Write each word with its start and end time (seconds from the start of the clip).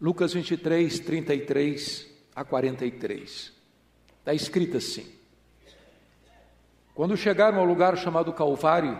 Lucas 0.00 0.32
23, 0.32 1.00
33 1.00 2.06
a 2.34 2.44
43. 2.44 3.52
Está 4.20 4.32
escrito 4.32 4.76
assim: 4.76 5.04
Quando 6.94 7.16
chegaram 7.16 7.58
ao 7.58 7.64
lugar 7.64 7.98
chamado 7.98 8.32
Calvário, 8.32 8.96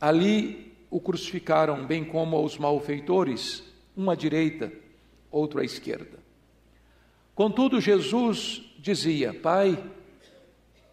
ali 0.00 0.74
o 0.90 0.98
crucificaram, 0.98 1.86
bem 1.86 2.04
como 2.04 2.36
aos 2.36 2.56
malfeitores, 2.56 3.62
um 3.94 4.10
à 4.10 4.14
direita, 4.14 4.72
outro 5.30 5.60
à 5.60 5.64
esquerda. 5.64 6.18
Contudo, 7.34 7.78
Jesus 7.78 8.62
dizia: 8.78 9.34
Pai, 9.34 9.78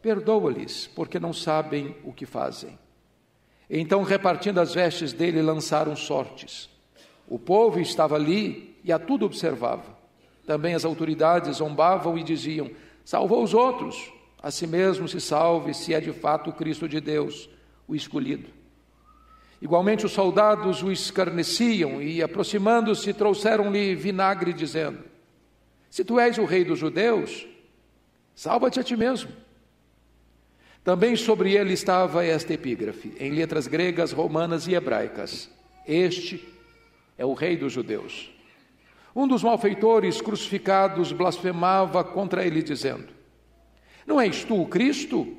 perdoa-lhes, 0.02 0.88
porque 0.88 1.20
não 1.22 1.32
sabem 1.32 1.96
o 2.04 2.12
que 2.12 2.26
fazem. 2.26 2.78
Então, 3.70 4.04
repartindo 4.04 4.60
as 4.60 4.74
vestes 4.74 5.14
dele, 5.14 5.42
lançaram 5.42 5.96
sortes. 5.96 6.75
O 7.28 7.40
povo 7.40 7.80
estava 7.80 8.16
ali 8.16 8.76
e 8.84 8.92
a 8.92 9.00
tudo 9.00 9.26
observava. 9.26 9.96
Também 10.46 10.76
as 10.76 10.86
autoridades 10.86 11.58
zombavam 11.58 12.18
e 12.18 12.24
diziam: 12.24 12.70
Salvou 13.04 13.44
os 13.44 13.54
outros, 13.54 14.12
a 14.42 14.52
si 14.52 14.68
mesmo 14.68 15.08
se 15.08 15.20
salve, 15.20 15.74
se 15.74 15.94
é 15.94 16.00
de 16.00 16.14
fato 16.14 16.50
o 16.50 16.54
Cristo 16.54 16.88
de 16.88 17.02
Deus, 17.02 17.50
o 17.88 17.96
escolhido. 17.96 18.48
Igualmente 19.62 20.06
os 20.06 20.12
soldados 20.12 20.84
o 20.84 20.92
escarneciam 20.92 22.02
e, 22.02 22.22
aproximando-se, 22.22 23.14
trouxeram-lhe 23.14 23.96
vinagre, 23.96 24.54
dizendo: 24.54 25.00
Se 25.90 26.04
tu 26.04 26.20
és 26.20 26.38
o 26.38 26.46
rei 26.46 26.64
dos 26.64 26.78
judeus, 26.78 27.48
salva-te 28.36 28.80
a 28.80 28.84
ti 28.84 28.96
mesmo. 28.96 29.32
Também 30.84 31.16
sobre 31.16 31.54
ele 31.54 31.74
estava 31.74 32.24
esta 32.24 32.54
epígrafe, 32.54 33.16
em 33.20 33.32
letras 33.32 33.66
gregas, 33.66 34.12
romanas 34.12 34.68
e 34.68 34.76
hebraicas: 34.76 35.50
Este 35.88 36.55
é 37.18 37.26
o 37.26 37.34
rei 37.34 37.56
dos 37.58 37.74
judeus. 37.74 38.30
Um 39.16 39.28
dos 39.28 39.42
malfeitores 39.42 40.20
crucificados 40.20 41.12
blasfemava 41.12 42.04
contra 42.04 42.46
ele, 42.46 42.62
dizendo: 42.62 43.08
Não 44.06 44.20
és 44.20 44.44
tu 44.44 44.62
o 44.62 44.68
Cristo? 44.68 45.38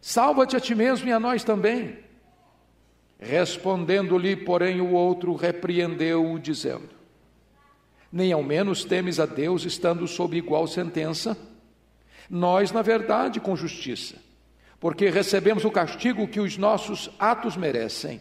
Salva-te 0.00 0.56
a 0.56 0.60
ti 0.60 0.74
mesmo 0.74 1.08
e 1.08 1.12
a 1.12 1.18
nós 1.18 1.42
também. 1.42 1.98
Respondendo-lhe, 3.18 4.36
porém, 4.36 4.80
o 4.80 4.92
outro 4.92 5.34
repreendeu-o, 5.34 6.38
dizendo: 6.38 6.90
Nem 8.12 8.30
ao 8.30 8.42
menos 8.42 8.84
temes 8.84 9.18
a 9.18 9.24
Deus 9.24 9.64
estando 9.64 10.06
sob 10.06 10.36
igual 10.36 10.66
sentença? 10.66 11.36
Nós, 12.28 12.72
na 12.72 12.82
verdade, 12.82 13.40
com 13.40 13.56
justiça, 13.56 14.16
porque 14.78 15.08
recebemos 15.08 15.64
o 15.64 15.70
castigo 15.70 16.28
que 16.28 16.40
os 16.40 16.58
nossos 16.58 17.08
atos 17.18 17.56
merecem, 17.56 18.20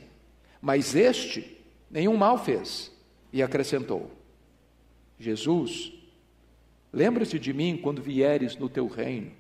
mas 0.61 0.95
este 0.95 1.54
nenhum 1.95 2.17
mal 2.17 2.37
fez. 2.37 2.91
E 3.31 3.41
acrescentou: 3.41 4.11
Jesus, 5.17 5.93
lembra-te 6.91 7.39
de 7.39 7.53
mim 7.53 7.77
quando 7.81 8.01
vieres 8.01 8.57
no 8.57 8.69
teu 8.69 8.87
reino. 8.87 9.31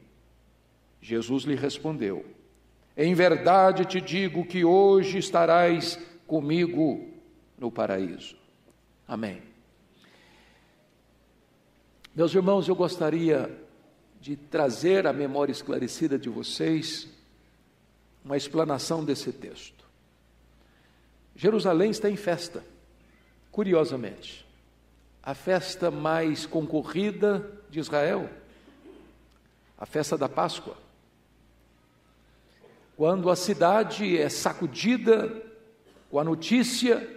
Jesus 1.01 1.43
lhe 1.43 1.55
respondeu: 1.55 2.25
Em 2.95 3.13
verdade 3.13 3.85
te 3.85 3.99
digo 3.99 4.45
que 4.45 4.63
hoje 4.63 5.17
estarás 5.17 5.99
comigo 6.25 7.07
no 7.57 7.69
paraíso. 7.69 8.37
Amém. 9.07 9.41
Meus 12.15 12.33
irmãos, 12.33 12.67
eu 12.67 12.75
gostaria 12.75 13.51
de 14.21 14.35
trazer 14.35 15.05
à 15.05 15.13
memória 15.13 15.51
esclarecida 15.51 16.17
de 16.17 16.29
vocês 16.29 17.07
uma 18.23 18.37
explanação 18.37 19.03
desse 19.03 19.31
texto. 19.31 19.84
Jerusalém 21.35 21.91
está 21.91 22.09
em 22.09 22.15
festa, 22.15 22.63
curiosamente 23.51 24.45
a 25.25 25.33
festa 25.33 25.89
mais 25.89 26.45
concorrida 26.45 27.51
de 27.67 27.79
Israel, 27.79 28.29
a 29.75 29.85
festa 29.85 30.15
da 30.15 30.29
Páscoa. 30.29 30.77
Quando 32.95 33.31
a 33.31 33.35
cidade 33.35 34.19
é 34.19 34.29
sacudida 34.29 35.43
com 36.11 36.19
a 36.19 36.23
notícia 36.23 37.09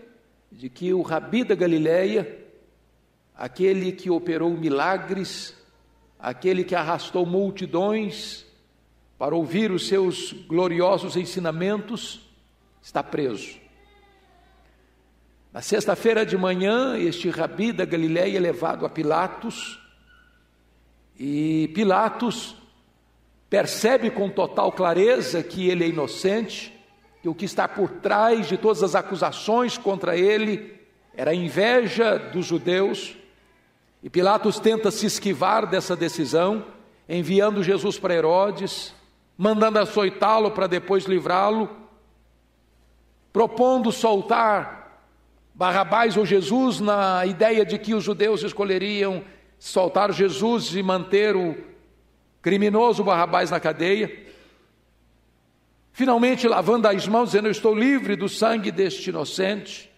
de 0.51 0.71
que 0.71 0.95
o 0.95 1.03
rabi 1.03 1.45
da 1.45 1.55
Galileia, 1.55 2.47
aquele 3.37 3.93
que 3.93 4.09
operou 4.09 4.51
milagres, 4.53 5.55
aquele 6.19 6.65
que 6.65 6.75
arrastou 6.75 7.27
multidões 7.27 8.47
para 9.19 9.37
ouvir 9.37 9.71
os 9.71 9.87
seus 9.87 10.33
gloriosos 10.33 11.15
ensinamentos, 11.15 12.27
está 12.81 13.03
preso. 13.03 13.61
Na 15.59 15.63
sexta-feira 15.63 16.25
de 16.25 16.37
manhã, 16.37 16.97
este 16.97 17.29
rabi 17.31 17.73
da 17.73 17.85
Galiléia 17.85 18.37
é 18.37 18.41
levado 18.41 18.87
a 18.87 18.89
Pilatos, 18.89 19.81
e 21.19 21.69
Pilatos 21.75 22.55
percebe 23.51 24.09
com 24.09 24.31
total 24.31 24.71
clareza 24.71 25.43
que 25.43 25.69
ele 25.69 25.83
é 25.83 25.89
inocente, 25.89 26.73
que 27.21 27.29
o 27.29 27.35
que 27.35 27.45
está 27.45 27.67
por 27.67 27.91
trás 27.91 28.47
de 28.47 28.57
todas 28.57 28.85
as 28.85 28.95
acusações 28.95 29.77
contra 29.77 30.17
ele 30.17 30.81
era 31.13 31.33
a 31.33 31.35
inveja 31.35 32.17
dos 32.17 32.47
judeus, 32.47 33.17
e 34.01 34.09
Pilatos 34.09 34.61
tenta 34.61 34.93
se 34.93 35.07
esquivar 35.07 35.67
dessa 35.67 35.97
decisão, 35.97 36.67
enviando 37.09 37.65
Jesus 37.65 37.99
para 37.99 38.15
Herodes, 38.15 38.95
mandando 39.37 39.81
açoitá-lo 39.81 40.53
para 40.53 40.69
depois 40.69 41.07
livrá-lo, 41.07 41.69
propondo 43.33 43.91
soltar 43.91 44.78
Barrabás 45.59 46.17
ou 46.17 46.25
Jesus, 46.25 46.79
na 46.79 47.27
ideia 47.27 47.67
de 47.67 47.77
que 47.81 47.93
os 47.93 48.05
judeus 48.05 48.45
escolheriam 48.45 49.25
soltar 49.59 50.13
Jesus 50.13 50.73
e 50.77 50.85
manter 50.85 51.35
o 51.35 51.57
criminoso 52.41 53.03
Barrabás 53.03 53.51
na 53.51 53.59
cadeia. 53.59 54.25
Finalmente, 55.91 56.47
lavando 56.47 56.87
as 56.87 57.09
mãos, 57.09 57.31
dizendo: 57.31 57.49
Eu 57.49 57.51
estou 57.51 57.75
livre 57.75 58.15
do 58.15 58.29
sangue 58.29 58.71
deste 58.71 59.11
inocente. 59.11 59.93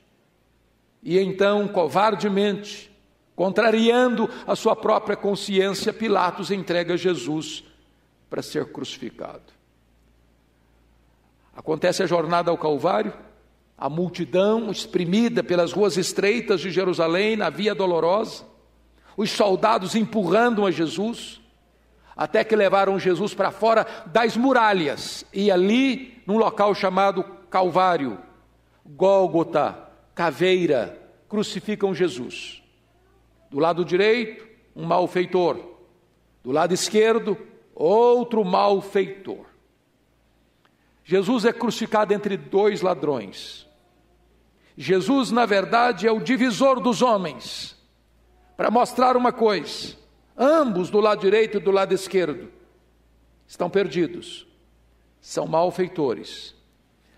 E 1.03 1.19
então, 1.19 1.69
covardemente, 1.69 2.91
contrariando 3.37 4.31
a 4.47 4.56
sua 4.56 4.75
própria 4.75 5.15
consciência, 5.15 5.92
Pilatos 5.92 6.50
entrega 6.50 6.97
Jesus 6.97 7.65
para 8.31 8.41
ser 8.41 8.72
crucificado. 8.72 9.53
Acontece 11.54 12.03
a 12.03 12.06
jornada 12.06 12.50
ao 12.50 12.56
Calvário 12.56 13.12
a 13.80 13.88
multidão 13.88 14.70
exprimida 14.70 15.42
pelas 15.42 15.72
ruas 15.72 15.96
estreitas 15.96 16.60
de 16.60 16.70
Jerusalém 16.70 17.34
na 17.34 17.48
via 17.48 17.74
dolorosa, 17.74 18.44
os 19.16 19.30
soldados 19.30 19.94
empurrando 19.94 20.66
a 20.66 20.70
Jesus, 20.70 21.41
até 22.14 22.44
que 22.44 22.54
levaram 22.54 22.98
Jesus 22.98 23.32
para 23.32 23.50
fora 23.50 23.86
das 24.12 24.36
muralhas 24.36 25.24
e 25.32 25.50
ali, 25.50 26.22
num 26.26 26.36
local 26.36 26.74
chamado 26.74 27.24
Calvário, 27.48 28.18
Gólgota, 28.84 29.88
caveira, 30.14 31.00
crucificam 31.26 31.94
Jesus. 31.94 32.62
Do 33.50 33.58
lado 33.58 33.82
direito, 33.82 34.47
um 34.76 34.84
malfeitor, 34.84 35.58
do 36.44 36.52
lado 36.52 36.74
esquerdo, 36.74 37.34
outro 37.74 38.44
malfeitor. 38.44 39.47
Jesus 41.02 41.47
é 41.47 41.52
crucificado 41.52 42.12
entre 42.12 42.36
dois 42.36 42.82
ladrões. 42.82 43.69
Jesus, 44.82 45.30
na 45.30 45.44
verdade, 45.44 46.08
é 46.08 46.10
o 46.10 46.20
divisor 46.20 46.80
dos 46.80 47.02
homens, 47.02 47.76
para 48.56 48.70
mostrar 48.70 49.14
uma 49.14 49.30
coisa: 49.30 49.94
ambos, 50.34 50.88
do 50.88 50.98
lado 51.00 51.20
direito 51.20 51.58
e 51.58 51.60
do 51.60 51.70
lado 51.70 51.92
esquerdo, 51.92 52.50
estão 53.46 53.68
perdidos, 53.68 54.46
são 55.20 55.46
malfeitores. 55.46 56.54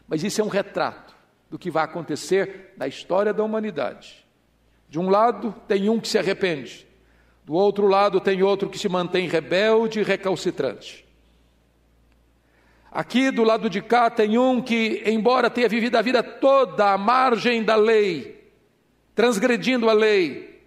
Mas 0.08 0.24
isso 0.24 0.40
é 0.40 0.44
um 0.44 0.48
retrato 0.48 1.14
do 1.48 1.56
que 1.56 1.70
vai 1.70 1.84
acontecer 1.84 2.74
na 2.76 2.88
história 2.88 3.32
da 3.32 3.44
humanidade. 3.44 4.26
De 4.88 4.98
um 4.98 5.08
lado, 5.08 5.54
tem 5.68 5.88
um 5.88 6.00
que 6.00 6.08
se 6.08 6.18
arrepende, 6.18 6.84
do 7.44 7.54
outro 7.54 7.86
lado, 7.86 8.20
tem 8.20 8.42
outro 8.42 8.68
que 8.68 8.78
se 8.78 8.88
mantém 8.88 9.28
rebelde 9.28 10.00
e 10.00 10.02
recalcitrante. 10.02 11.06
Aqui 12.92 13.30
do 13.30 13.42
lado 13.42 13.70
de 13.70 13.80
cá 13.80 14.10
tem 14.10 14.36
um 14.36 14.60
que, 14.60 15.02
embora 15.06 15.48
tenha 15.48 15.66
vivido 15.66 15.96
a 15.96 16.02
vida 16.02 16.22
toda 16.22 16.92
à 16.92 16.98
margem 16.98 17.62
da 17.62 17.74
lei, 17.74 18.52
transgredindo 19.14 19.88
a 19.88 19.94
lei, 19.94 20.62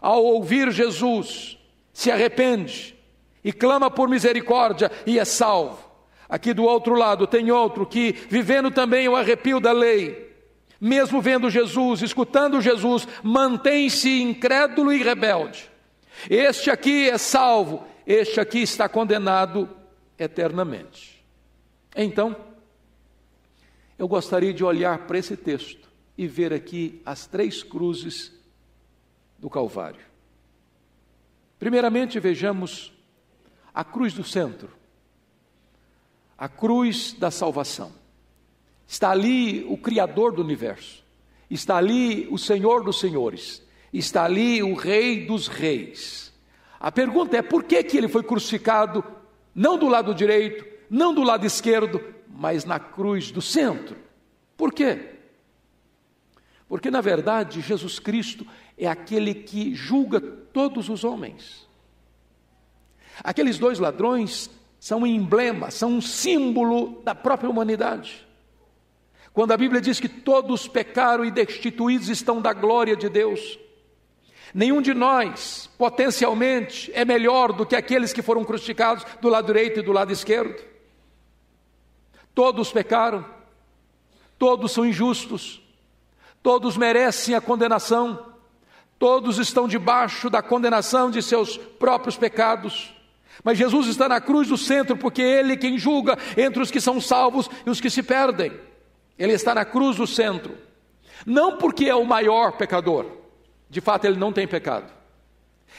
ao 0.00 0.24
ouvir 0.24 0.70
Jesus, 0.70 1.58
se 1.92 2.10
arrepende 2.10 2.96
e 3.44 3.52
clama 3.52 3.90
por 3.90 4.08
misericórdia 4.08 4.90
e 5.04 5.18
é 5.18 5.26
salvo. 5.26 5.78
Aqui 6.26 6.54
do 6.54 6.64
outro 6.64 6.94
lado 6.94 7.26
tem 7.26 7.50
outro 7.50 7.84
que, 7.84 8.12
vivendo 8.30 8.70
também 8.70 9.06
o 9.06 9.14
arrepio 9.14 9.60
da 9.60 9.72
lei, 9.72 10.34
mesmo 10.80 11.20
vendo 11.20 11.50
Jesus, 11.50 12.00
escutando 12.00 12.62
Jesus, 12.62 13.06
mantém-se 13.22 14.22
incrédulo 14.22 14.90
e 14.90 15.02
rebelde. 15.02 15.70
Este 16.30 16.70
aqui 16.70 17.10
é 17.10 17.18
salvo, 17.18 17.86
este 18.06 18.40
aqui 18.40 18.62
está 18.62 18.88
condenado 18.88 19.68
eternamente. 20.18 21.15
Então, 21.98 22.36
eu 23.98 24.06
gostaria 24.06 24.52
de 24.52 24.62
olhar 24.62 25.06
para 25.06 25.16
esse 25.16 25.34
texto 25.34 25.88
e 26.16 26.26
ver 26.26 26.52
aqui 26.52 27.00
as 27.06 27.26
três 27.26 27.62
cruzes 27.62 28.32
do 29.38 29.48
Calvário. 29.48 30.04
Primeiramente, 31.58 32.20
vejamos 32.20 32.92
a 33.74 33.82
cruz 33.82 34.12
do 34.12 34.22
centro, 34.22 34.68
a 36.36 36.48
cruz 36.50 37.14
da 37.14 37.30
salvação. 37.30 37.90
Está 38.86 39.10
ali 39.10 39.64
o 39.64 39.78
Criador 39.78 40.32
do 40.32 40.42
universo, 40.42 41.02
está 41.50 41.78
ali 41.78 42.28
o 42.30 42.36
Senhor 42.36 42.84
dos 42.84 43.00
Senhores, 43.00 43.62
está 43.90 44.24
ali 44.24 44.62
o 44.62 44.74
Rei 44.74 45.24
dos 45.24 45.48
Reis. 45.48 46.30
A 46.78 46.92
pergunta 46.92 47.38
é 47.38 47.42
por 47.42 47.64
que, 47.64 47.82
que 47.82 47.96
ele 47.96 48.06
foi 48.06 48.22
crucificado, 48.22 49.02
não 49.54 49.78
do 49.78 49.88
lado 49.88 50.14
direito, 50.14 50.75
não 50.90 51.14
do 51.14 51.22
lado 51.22 51.46
esquerdo, 51.46 52.00
mas 52.28 52.64
na 52.64 52.78
cruz 52.78 53.30
do 53.30 53.40
centro? 53.40 53.96
Por 54.56 54.72
quê? 54.72 55.16
Porque, 56.68 56.90
na 56.90 57.00
verdade, 57.00 57.60
Jesus 57.60 57.98
Cristo 57.98 58.46
é 58.76 58.86
aquele 58.86 59.34
que 59.34 59.74
julga 59.74 60.20
todos 60.20 60.88
os 60.88 61.04
homens. 61.04 61.66
Aqueles 63.22 63.58
dois 63.58 63.78
ladrões 63.78 64.50
são 64.78 65.00
um 65.00 65.06
emblema, 65.06 65.70
são 65.70 65.92
um 65.92 66.00
símbolo 66.00 67.00
da 67.04 67.14
própria 67.14 67.48
humanidade. 67.48 68.26
Quando 69.32 69.52
a 69.52 69.56
Bíblia 69.56 69.80
diz 69.80 70.00
que 70.00 70.08
todos 70.08 70.66
pecaram 70.66 71.24
e 71.24 71.30
destituídos 71.30 72.08
estão 72.08 72.40
da 72.40 72.52
glória 72.52 72.96
de 72.96 73.08
Deus, 73.08 73.58
nenhum 74.54 74.80
de 74.80 74.94
nós, 74.94 75.70
potencialmente, 75.78 76.90
é 76.94 77.04
melhor 77.04 77.52
do 77.52 77.66
que 77.66 77.76
aqueles 77.76 78.12
que 78.12 78.22
foram 78.22 78.44
crucificados 78.44 79.04
do 79.20 79.28
lado 79.28 79.46
direito 79.46 79.80
e 79.80 79.82
do 79.82 79.92
lado 79.92 80.12
esquerdo. 80.12 80.75
Todos 82.36 82.70
pecaram, 82.70 83.24
todos 84.38 84.70
são 84.70 84.84
injustos, 84.84 85.62
todos 86.42 86.76
merecem 86.76 87.34
a 87.34 87.40
condenação, 87.40 88.26
todos 88.98 89.38
estão 89.38 89.66
debaixo 89.66 90.28
da 90.28 90.42
condenação 90.42 91.10
de 91.10 91.22
seus 91.22 91.56
próprios 91.56 92.18
pecados. 92.18 92.94
Mas 93.42 93.56
Jesus 93.56 93.86
está 93.86 94.06
na 94.06 94.20
cruz 94.20 94.48
do 94.48 94.58
centro, 94.58 94.98
porque 94.98 95.22
Ele 95.22 95.54
é 95.54 95.56
quem 95.56 95.78
julga 95.78 96.18
entre 96.36 96.62
os 96.62 96.70
que 96.70 96.78
são 96.78 97.00
salvos 97.00 97.48
e 97.64 97.70
os 97.70 97.80
que 97.80 97.88
se 97.88 98.02
perdem. 98.02 98.52
Ele 99.18 99.32
está 99.32 99.54
na 99.54 99.64
cruz 99.64 99.96
do 99.96 100.06
centro. 100.06 100.58
Não 101.24 101.56
porque 101.56 101.86
é 101.86 101.94
o 101.94 102.04
maior 102.04 102.52
pecador, 102.58 103.06
de 103.70 103.80
fato 103.80 104.04
ele 104.04 104.18
não 104.18 104.30
tem 104.30 104.46
pecado. 104.46 104.92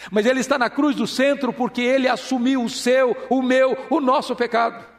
Mas 0.10 0.26
ele 0.26 0.40
está 0.40 0.58
na 0.58 0.72
cruz 0.72 0.96
do 0.96 1.06
centro 1.06 1.54
porque 1.54 1.82
ele 1.84 2.08
assumiu 2.08 2.64
o 2.64 2.70
seu, 2.70 3.16
o 3.30 3.44
meu, 3.44 3.78
o 3.92 4.00
nosso 4.00 4.36
pecado. 4.36 4.97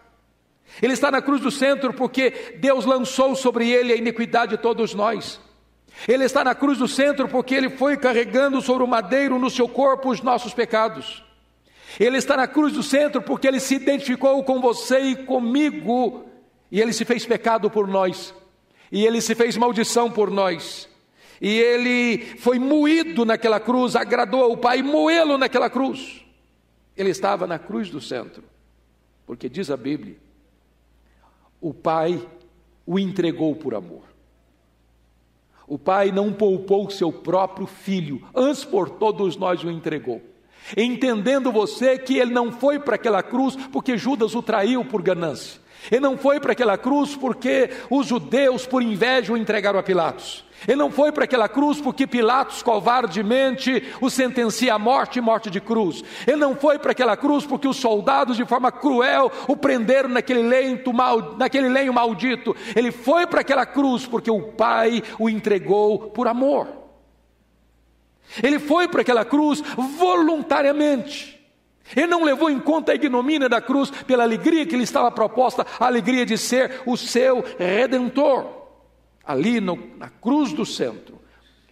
Ele 0.80 0.92
está 0.92 1.10
na 1.10 1.20
cruz 1.20 1.40
do 1.40 1.50
centro 1.50 1.92
porque 1.92 2.56
Deus 2.58 2.84
lançou 2.84 3.34
sobre 3.34 3.70
ele 3.70 3.92
a 3.92 3.96
iniquidade 3.96 4.56
de 4.56 4.62
todos 4.62 4.94
nós. 4.94 5.40
Ele 6.06 6.24
está 6.24 6.44
na 6.44 6.54
cruz 6.54 6.78
do 6.78 6.86
centro 6.86 7.28
porque 7.28 7.54
ele 7.54 7.70
foi 7.70 7.96
carregando 7.96 8.60
sobre 8.60 8.84
o 8.84 8.86
madeiro 8.86 9.38
no 9.38 9.50
seu 9.50 9.68
corpo 9.68 10.10
os 10.10 10.22
nossos 10.22 10.54
pecados. 10.54 11.24
Ele 11.98 12.16
está 12.16 12.36
na 12.36 12.46
cruz 12.46 12.72
do 12.72 12.82
centro 12.82 13.22
porque 13.22 13.48
ele 13.48 13.58
se 13.58 13.74
identificou 13.74 14.42
com 14.44 14.60
você 14.60 15.00
e 15.00 15.16
comigo, 15.16 16.26
e 16.70 16.80
ele 16.80 16.92
se 16.92 17.04
fez 17.04 17.24
pecado 17.24 17.70
por 17.70 17.88
nós, 17.88 18.34
e 18.92 19.04
ele 19.04 19.20
se 19.20 19.34
fez 19.34 19.56
maldição 19.56 20.10
por 20.10 20.30
nós, 20.30 20.88
e 21.40 21.58
ele 21.58 22.18
foi 22.38 22.58
moído 22.58 23.24
naquela 23.24 23.58
cruz, 23.58 23.96
agradou 23.96 24.42
ao 24.42 24.56
Pai 24.56 24.82
moê-lo 24.82 25.38
naquela 25.38 25.70
cruz. 25.70 26.24
Ele 26.96 27.10
estava 27.10 27.46
na 27.46 27.58
cruz 27.58 27.90
do 27.90 28.00
centro, 28.00 28.44
porque 29.26 29.48
diz 29.48 29.70
a 29.70 29.76
Bíblia, 29.76 30.16
o 31.60 31.72
Pai 31.74 32.20
o 32.86 32.98
entregou 32.98 33.54
por 33.54 33.74
amor. 33.74 34.02
O 35.66 35.78
Pai 35.78 36.10
não 36.10 36.32
poupou 36.32 36.88
seu 36.90 37.12
próprio 37.12 37.66
filho, 37.66 38.26
antes 38.34 38.64
por 38.64 38.88
todos 38.88 39.36
nós 39.36 39.62
o 39.62 39.70
entregou. 39.70 40.22
Entendendo 40.76 41.52
você 41.52 41.98
que 41.98 42.16
ele 42.18 42.32
não 42.32 42.50
foi 42.50 42.78
para 42.78 42.94
aquela 42.94 43.22
cruz 43.22 43.56
porque 43.70 43.96
Judas 43.96 44.34
o 44.34 44.42
traiu 44.42 44.84
por 44.84 45.02
ganância. 45.02 45.60
Ele 45.90 46.00
não 46.00 46.16
foi 46.16 46.40
para 46.40 46.52
aquela 46.52 46.76
cruz 46.76 47.16
porque 47.16 47.70
os 47.90 48.06
judeus, 48.06 48.66
por 48.66 48.82
inveja, 48.82 49.32
o 49.32 49.36
entregaram 49.36 49.78
a 49.78 49.82
Pilatos. 49.82 50.44
Ele 50.66 50.76
não 50.76 50.90
foi 50.90 51.12
para 51.12 51.24
aquela 51.24 51.48
cruz 51.48 51.80
porque 51.80 52.06
Pilatos 52.06 52.62
covardemente 52.62 53.82
o 54.00 54.10
sentencia 54.10 54.74
à 54.74 54.78
morte 54.78 55.18
e 55.18 55.22
morte 55.22 55.50
de 55.50 55.60
cruz. 55.60 56.02
Ele 56.26 56.36
não 56.36 56.56
foi 56.56 56.78
para 56.78 56.92
aquela 56.92 57.16
cruz 57.16 57.46
porque 57.46 57.68
os 57.68 57.76
soldados, 57.76 58.36
de 58.36 58.44
forma 58.44 58.72
cruel, 58.72 59.30
o 59.46 59.56
prenderam 59.56 60.08
naquele 60.08 60.42
lenho, 60.42 60.80
mal, 60.92 61.36
naquele 61.36 61.68
lenho 61.68 61.92
maldito. 61.92 62.56
Ele 62.74 62.90
foi 62.90 63.26
para 63.26 63.42
aquela 63.42 63.66
cruz 63.66 64.06
porque 64.06 64.30
o 64.30 64.42
Pai 64.52 65.02
o 65.18 65.28
entregou 65.28 66.10
por 66.10 66.26
amor. 66.26 66.66
Ele 68.42 68.58
foi 68.58 68.88
para 68.88 69.02
aquela 69.02 69.24
cruz 69.24 69.62
voluntariamente. 69.76 71.37
Ele 71.96 72.06
não 72.06 72.24
levou 72.24 72.50
em 72.50 72.58
conta 72.58 72.92
a 72.92 72.94
ignomínia 72.94 73.48
da 73.48 73.60
cruz 73.60 73.90
pela 73.90 74.22
alegria 74.22 74.66
que 74.66 74.76
lhe 74.76 74.84
estava 74.84 75.10
proposta, 75.10 75.66
a 75.78 75.86
alegria 75.86 76.26
de 76.26 76.36
ser 76.36 76.82
o 76.86 76.96
seu 76.96 77.44
redentor. 77.58 78.46
Ali 79.24 79.60
no, 79.60 79.78
na 79.96 80.08
cruz 80.08 80.52
do 80.52 80.64
centro, 80.64 81.18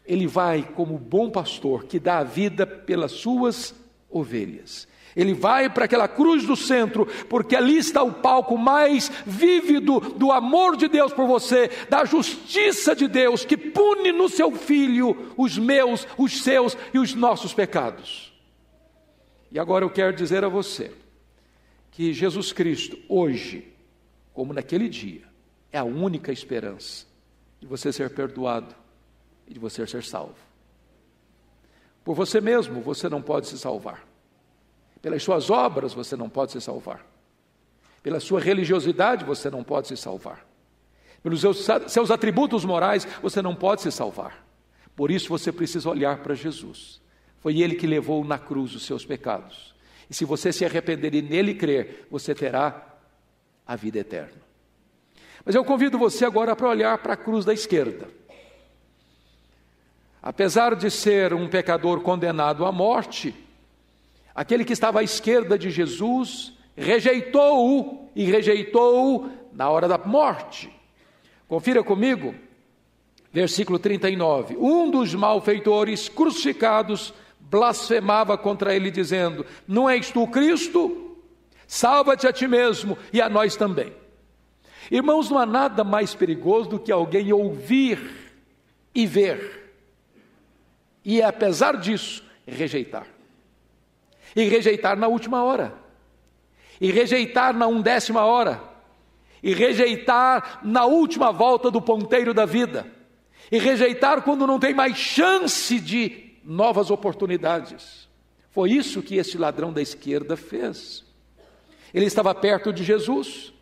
ele 0.05 0.27
vai 0.27 0.69
como 0.75 0.99
bom 0.99 1.31
pastor 1.31 1.85
que 1.85 1.99
dá 1.99 2.19
a 2.19 2.25
vida 2.25 2.67
pelas 2.67 3.13
suas 3.13 3.75
ovelhas. 4.11 4.87
Ele 5.17 5.33
vai 5.33 5.71
para 5.71 5.87
aquela 5.87 6.07
cruz 6.07 6.45
do 6.45 6.55
centro, 6.55 7.07
porque 7.29 7.57
ali 7.57 7.79
está 7.79 8.03
o 8.03 8.13
palco 8.13 8.59
mais 8.59 9.11
vívido 9.25 9.99
do 9.99 10.31
amor 10.31 10.77
de 10.77 10.89
Deus 10.89 11.13
por 11.15 11.27
você, 11.27 11.71
da 11.89 12.05
justiça 12.05 12.95
de 12.95 13.09
Deus 13.09 13.43
que 13.43 13.57
pune 13.57 14.13
no 14.13 14.29
seu 14.29 14.53
filho 14.53 15.33
os 15.39 15.57
meus, 15.57 16.07
os 16.19 16.43
seus 16.43 16.77
e 16.93 16.99
os 16.99 17.15
nossos 17.15 17.55
pecados. 17.55 18.36
E 19.57 19.59
agora 19.59 19.87
eu 19.87 19.89
quero 19.89 20.15
dizer 20.15 20.45
a 20.45 20.51
você 20.51 20.93
que 21.91 22.13
Jesus 22.13 22.53
Cristo, 22.53 22.99
hoje, 23.09 23.75
como 24.35 24.53
naquele 24.53 24.87
dia, 24.87 25.23
é 25.73 25.79
a 25.79 25.85
única 25.85 26.31
esperança 26.31 27.07
de 27.59 27.67
você 27.67 27.91
ser 27.91 28.11
perdoado 28.11 28.75
e 29.49 29.55
de 29.55 29.59
você 29.59 29.87
ser 29.87 30.05
salvo. 30.05 30.37
Por 32.05 32.15
você 32.15 32.39
mesmo, 32.39 32.83
você 32.83 33.09
não 33.09 33.23
pode 33.23 33.47
se 33.47 33.59
salvar. 33.59 34.07
Pelas 35.01 35.23
suas 35.23 35.49
obras, 35.49 35.95
você 35.95 36.17
não 36.17 36.29
pode 36.29 36.53
se 36.53 36.61
salvar. 36.61 37.07
Pela 38.03 38.21
sua 38.21 38.41
religiosidade, 38.41 39.25
você 39.25 39.49
não 39.49 39.65
pode 39.65 39.89
se 39.89 39.97
salvar. 39.97 40.47
Pelos 41.23 41.41
seus, 41.41 41.67
seus 41.89 42.11
atributos 42.11 42.63
morais, 42.63 43.09
você 43.23 43.41
não 43.41 43.57
pode 43.57 43.81
se 43.81 43.91
salvar. 43.91 44.47
Por 44.95 45.11
isso 45.11 45.31
você 45.31 45.51
precisa 45.51 45.89
olhar 45.89 46.19
para 46.19 46.35
Jesus. 46.35 47.01
Foi 47.47 47.61
Ele 47.61 47.77
que 47.77 47.87
levou 47.87 48.25
na 48.25 48.41
cruz 48.41 48.75
os 48.75 48.85
seus 48.85 49.05
pecados. 49.05 49.73
E 50.11 50.15
se 50.17 50.25
você 50.25 50.53
se 50.53 50.65
arrepender 50.65 51.15
e 51.15 51.23
nele 51.23 51.55
crer, 51.55 52.05
você 52.11 52.35
terá 52.35 52.97
a 53.65 53.77
vida 53.77 54.01
eterna. 54.01 54.43
Mas 55.45 55.55
eu 55.55 55.65
convido 55.65 55.97
você 55.97 56.25
agora 56.25 56.57
para 56.57 56.69
olhar 56.69 56.99
para 56.99 57.13
a 57.13 57.17
cruz 57.17 57.45
da 57.45 57.55
esquerda. 57.55 58.09
Apesar 60.21 60.75
de 60.75 60.91
ser 60.91 61.33
um 61.33 61.49
pecador 61.49 62.01
condenado 62.01 62.65
à 62.65 62.73
morte, 62.73 63.33
aquele 64.35 64.65
que 64.65 64.73
estava 64.73 64.99
à 64.99 65.05
esquerda 65.05 65.57
de 65.57 65.71
Jesus 65.71 66.53
rejeitou-o 66.77 68.11
e 68.17 68.25
rejeitou-o 68.25 69.31
na 69.53 69.71
hora 69.71 69.87
da 69.87 69.99
morte. 69.99 70.69
Confira 71.47 71.85
comigo, 71.85 72.35
versículo 73.33 73.79
39. 73.79 74.57
Um 74.57 74.91
dos 74.91 75.15
malfeitores 75.15 76.09
crucificados 76.09 77.15
blasfemava 77.51 78.37
contra 78.37 78.75
ele, 78.75 78.91
dizendo: 78.91 79.47
Não 79.67 79.89
és 79.89 80.11
tu 80.11 80.27
Cristo? 80.27 81.17
Salva-te 81.67 82.27
a 82.27 82.33
ti 82.33 82.47
mesmo 82.47 82.97
e 83.13 83.21
a 83.21 83.29
nós 83.29 83.57
também. 83.57 83.93
Irmãos, 84.91 85.29
não 85.31 85.39
há 85.39 85.47
nada 85.47 85.83
mais 85.83 86.15
perigoso 86.15 86.71
do 86.71 86.79
que 86.79 86.93
alguém 86.93 87.33
ouvir 87.33 87.99
e 88.95 89.05
ver, 89.05 89.75
e 91.05 91.21
apesar 91.21 91.77
disso, 91.77 92.25
rejeitar. 92.47 93.07
E 94.35 94.45
rejeitar 94.45 94.97
na 94.97 95.09
última 95.09 95.43
hora, 95.43 95.75
e 96.81 96.91
rejeitar 96.93 97.55
na 97.55 97.67
undécima 97.67 98.25
hora, 98.25 98.63
e 99.43 99.55
rejeitar 99.55 100.61
na 100.63 100.85
última 100.85 101.33
volta 101.33 101.71
do 101.71 101.81
ponteiro 101.81 102.33
da 102.33 102.45
vida, 102.45 102.87
e 103.51 103.59
rejeitar 103.59 104.23
quando 104.23 104.47
não 104.47 104.59
tem 104.59 104.75
mais 104.75 104.97
chance 104.97 105.81
de 105.81 106.26
novas 106.47 106.91
oportunidades. 106.91 108.09
Foi 108.51 108.71
isso 108.71 109.03
que 109.03 109.17
esse 109.17 109.37
ladrão 109.37 109.73
da 109.73 109.83
esquerda 109.83 110.37
fez. 110.37 111.05
Ele 111.93 112.07
estava 112.07 112.35
perto 112.35 112.73
de 112.73 112.85
Jesus, 112.85 113.53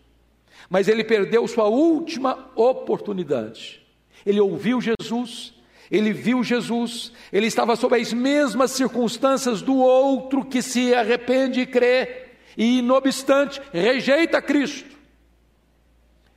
mas 0.69 0.87
ele 0.87 1.03
perdeu 1.03 1.49
sua 1.49 1.65
última 1.65 2.53
oportunidade. 2.55 3.83
Ele 4.25 4.41
ouviu 4.41 4.81
Jesus, 4.81 5.55
ele 5.91 6.13
viu 6.13 6.45
Jesus, 6.45 7.13
ele 7.33 7.47
estava 7.47 7.75
sob 7.75 7.97
as 8.01 8.13
mesmas 8.13 8.73
circunstâncias 8.73 9.63
do 9.63 9.77
outro 9.77 10.45
que 10.45 10.63
se 10.63 10.95
arrepende 10.95 11.61
e 11.61 11.67
crê, 11.67 12.27
e, 12.57 12.81
não 12.83 12.97
obstante, 12.97 13.61
rejeita 13.73 14.41
Cristo. 14.41 14.95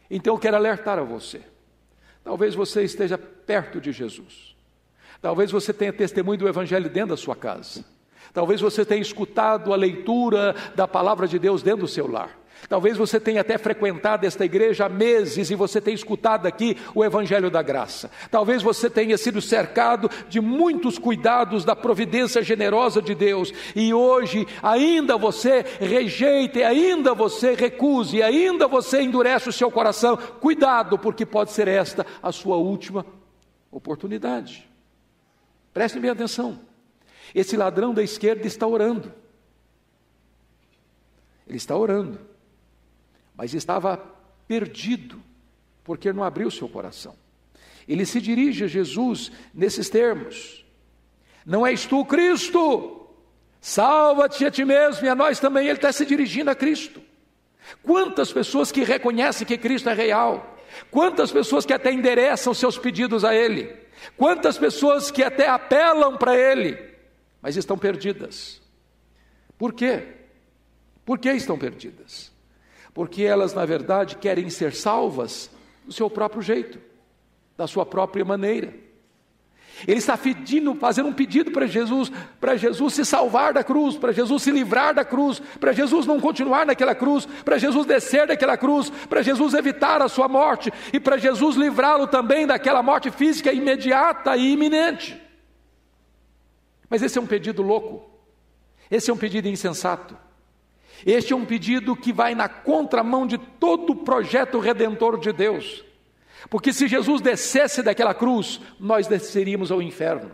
Então 0.09 0.33
eu 0.33 0.39
quero 0.39 0.55
alertar 0.55 0.97
a 0.97 1.03
você. 1.03 1.41
Talvez 2.23 2.55
você 2.55 2.83
esteja 2.83 3.17
perto 3.17 3.79
de 3.79 3.91
Jesus 3.91 4.56
Talvez 5.21 5.51
você 5.51 5.73
tenha 5.73 5.93
testemunho 5.93 6.39
do 6.39 6.47
Evangelho 6.47 6.89
dentro 6.89 7.09
da 7.09 7.17
sua 7.17 7.35
casa. 7.35 7.83
Talvez 8.33 8.61
você 8.61 8.85
tenha 8.85 9.01
escutado 9.01 9.73
a 9.73 9.75
leitura 9.75 10.55
da 10.75 10.87
palavra 10.87 11.27
de 11.27 11.39
Deus 11.39 11.63
dentro 11.63 11.81
do 11.81 11.87
seu 11.87 12.09
lar. 12.09 12.37
Talvez 12.67 12.97
você 12.97 13.19
tenha 13.19 13.41
até 13.41 13.57
frequentado 13.57 14.25
esta 14.25 14.43
igreja 14.43 14.85
há 14.85 14.89
meses 14.89 15.49
e 15.49 15.55
você 15.55 15.79
tenha 15.79 15.95
escutado 15.95 16.47
aqui 16.47 16.75
o 16.93 17.03
Evangelho 17.03 17.49
da 17.49 17.61
Graça. 17.61 18.11
Talvez 18.29 18.61
você 18.61 18.89
tenha 18.89 19.17
sido 19.17 19.41
cercado 19.41 20.09
de 20.27 20.41
muitos 20.41 20.97
cuidados 20.97 21.63
da 21.63 21.75
providência 21.75 22.41
generosa 22.41 23.01
de 23.01 23.15
Deus 23.15 23.53
e 23.75 23.93
hoje 23.93 24.45
ainda 24.61 25.17
você 25.17 25.63
rejeita, 25.79 26.59
ainda 26.59 27.13
você 27.13 27.53
recusa, 27.53 28.17
e 28.17 28.23
ainda 28.23 28.67
você 28.67 29.01
endurece 29.01 29.49
o 29.49 29.53
seu 29.53 29.71
coração. 29.71 30.17
Cuidado, 30.17 30.97
porque 30.97 31.25
pode 31.25 31.51
ser 31.51 31.67
esta 31.67 32.05
a 32.21 32.31
sua 32.31 32.57
última 32.57 33.05
oportunidade. 33.71 34.66
Prestem 35.77 36.01
bem 36.01 36.09
atenção. 36.09 36.59
Esse 37.35 37.55
ladrão 37.55 37.93
da 37.93 38.01
esquerda 38.01 38.47
está 38.47 38.65
orando. 38.65 39.13
Ele 41.45 41.57
está 41.57 41.75
orando 41.77 42.19
mas 43.37 43.53
estava 43.53 44.03
perdido, 44.47 45.21
porque 45.83 46.11
não 46.11 46.23
abriu 46.23 46.49
seu 46.49 46.67
coração. 46.67 47.15
Ele 47.87 48.05
se 48.05 48.19
dirige 48.19 48.63
a 48.63 48.67
Jesus 48.67 49.31
nesses 49.53 49.87
termos: 49.89 50.65
Não 51.45 51.65
és 51.65 51.85
tu 51.85 52.03
Cristo? 52.03 53.07
Salva-te 53.61 54.45
a 54.45 54.51
ti 54.51 54.65
mesmo 54.65 55.05
e 55.05 55.09
a 55.09 55.15
nós 55.15 55.39
também. 55.39 55.67
Ele 55.67 55.77
está 55.77 55.91
se 55.91 56.05
dirigindo 56.05 56.49
a 56.49 56.55
Cristo. 56.55 57.01
Quantas 57.83 58.31
pessoas 58.31 58.71
que 58.71 58.83
reconhecem 58.83 59.45
que 59.45 59.57
Cristo 59.57 59.89
é 59.89 59.93
real, 59.93 60.56
quantas 60.89 61.31
pessoas 61.31 61.65
que 61.65 61.73
até 61.73 61.91
endereçam 61.91 62.53
seus 62.53 62.77
pedidos 62.77 63.23
a 63.23 63.35
Ele, 63.35 63.75
quantas 64.15 64.57
pessoas 64.57 65.11
que 65.11 65.23
até 65.23 65.47
apelam 65.47 66.17
para 66.17 66.35
Ele, 66.35 66.77
mas 67.41 67.55
estão 67.55 67.77
perdidas. 67.77 68.61
Por 69.57 69.73
quê? 69.73 70.03
Por 71.05 71.17
que 71.17 71.31
estão 71.31 71.57
perdidas? 71.57 72.31
porque 72.97 73.21
elas, 73.21 73.53
na 73.53 73.63
verdade, 73.63 74.15
querem 74.15 74.49
ser 74.49 74.73
salvas 74.73 75.51
do 75.85 75.93
seu 75.93 76.09
próprio 76.09 76.41
jeito, 76.41 76.79
da 77.55 77.67
sua 77.67 77.85
própria 77.85 78.25
maneira. 78.25 78.73
Ele 79.85 79.99
está 79.99 80.17
pedindo, 80.17 80.73
fazendo 80.75 81.09
um 81.09 81.13
pedido 81.13 81.51
para 81.51 81.67
Jesus, 81.67 82.11
para 82.39 82.55
Jesus 82.55 82.93
se 82.93 83.05
salvar 83.05 83.53
da 83.53 83.63
cruz, 83.63 83.97
para 83.97 84.11
Jesus 84.11 84.41
se 84.41 84.51
livrar 84.51 84.95
da 84.95 85.03
cruz, 85.03 85.39
para 85.59 85.73
Jesus 85.73 86.05
não 86.05 86.19
continuar 86.19 86.65
naquela 86.65 86.95
cruz, 86.95 87.27
para 87.43 87.57
Jesus 87.57 87.85
descer 87.85 88.27
daquela 88.27 88.57
cruz, 88.57 88.89
para 89.09 89.21
Jesus 89.21 89.53
evitar 89.53 90.01
a 90.01 90.07
sua 90.07 90.27
morte 90.27 90.71
e 90.93 90.99
para 90.99 91.17
Jesus 91.17 91.55
livrá-lo 91.55 92.07
também 92.07 92.47
daquela 92.47 92.81
morte 92.81 93.11
física 93.11 93.51
imediata 93.51 94.35
e 94.37 94.53
iminente. 94.53 95.21
Mas 96.89 97.03
esse 97.03 97.17
é 97.17 97.21
um 97.21 97.27
pedido 97.27 97.61
louco, 97.61 98.09
esse 98.89 99.11
é 99.11 99.13
um 99.13 99.17
pedido 99.17 99.47
insensato. 99.47 100.17
Este 101.05 101.31
é 101.31 101.35
um 101.35 101.45
pedido 101.45 101.95
que 101.95 102.11
vai 102.11 102.33
na 102.33 102.49
contramão 102.49 103.27
de 103.27 103.37
todo 103.37 103.91
o 103.91 103.95
projeto 103.97 104.57
redentor 104.57 105.19
de 105.19 105.31
Deus. 105.31 105.85
Porque 106.49 106.73
se 106.73 106.87
Jesus 106.87 107.21
descesse 107.21 107.81
daquela 107.81 108.13
cruz, 108.13 108.59
nós 108.79 109.07
desceríamos 109.07 109.71
ao 109.71 109.81
inferno. 109.81 110.31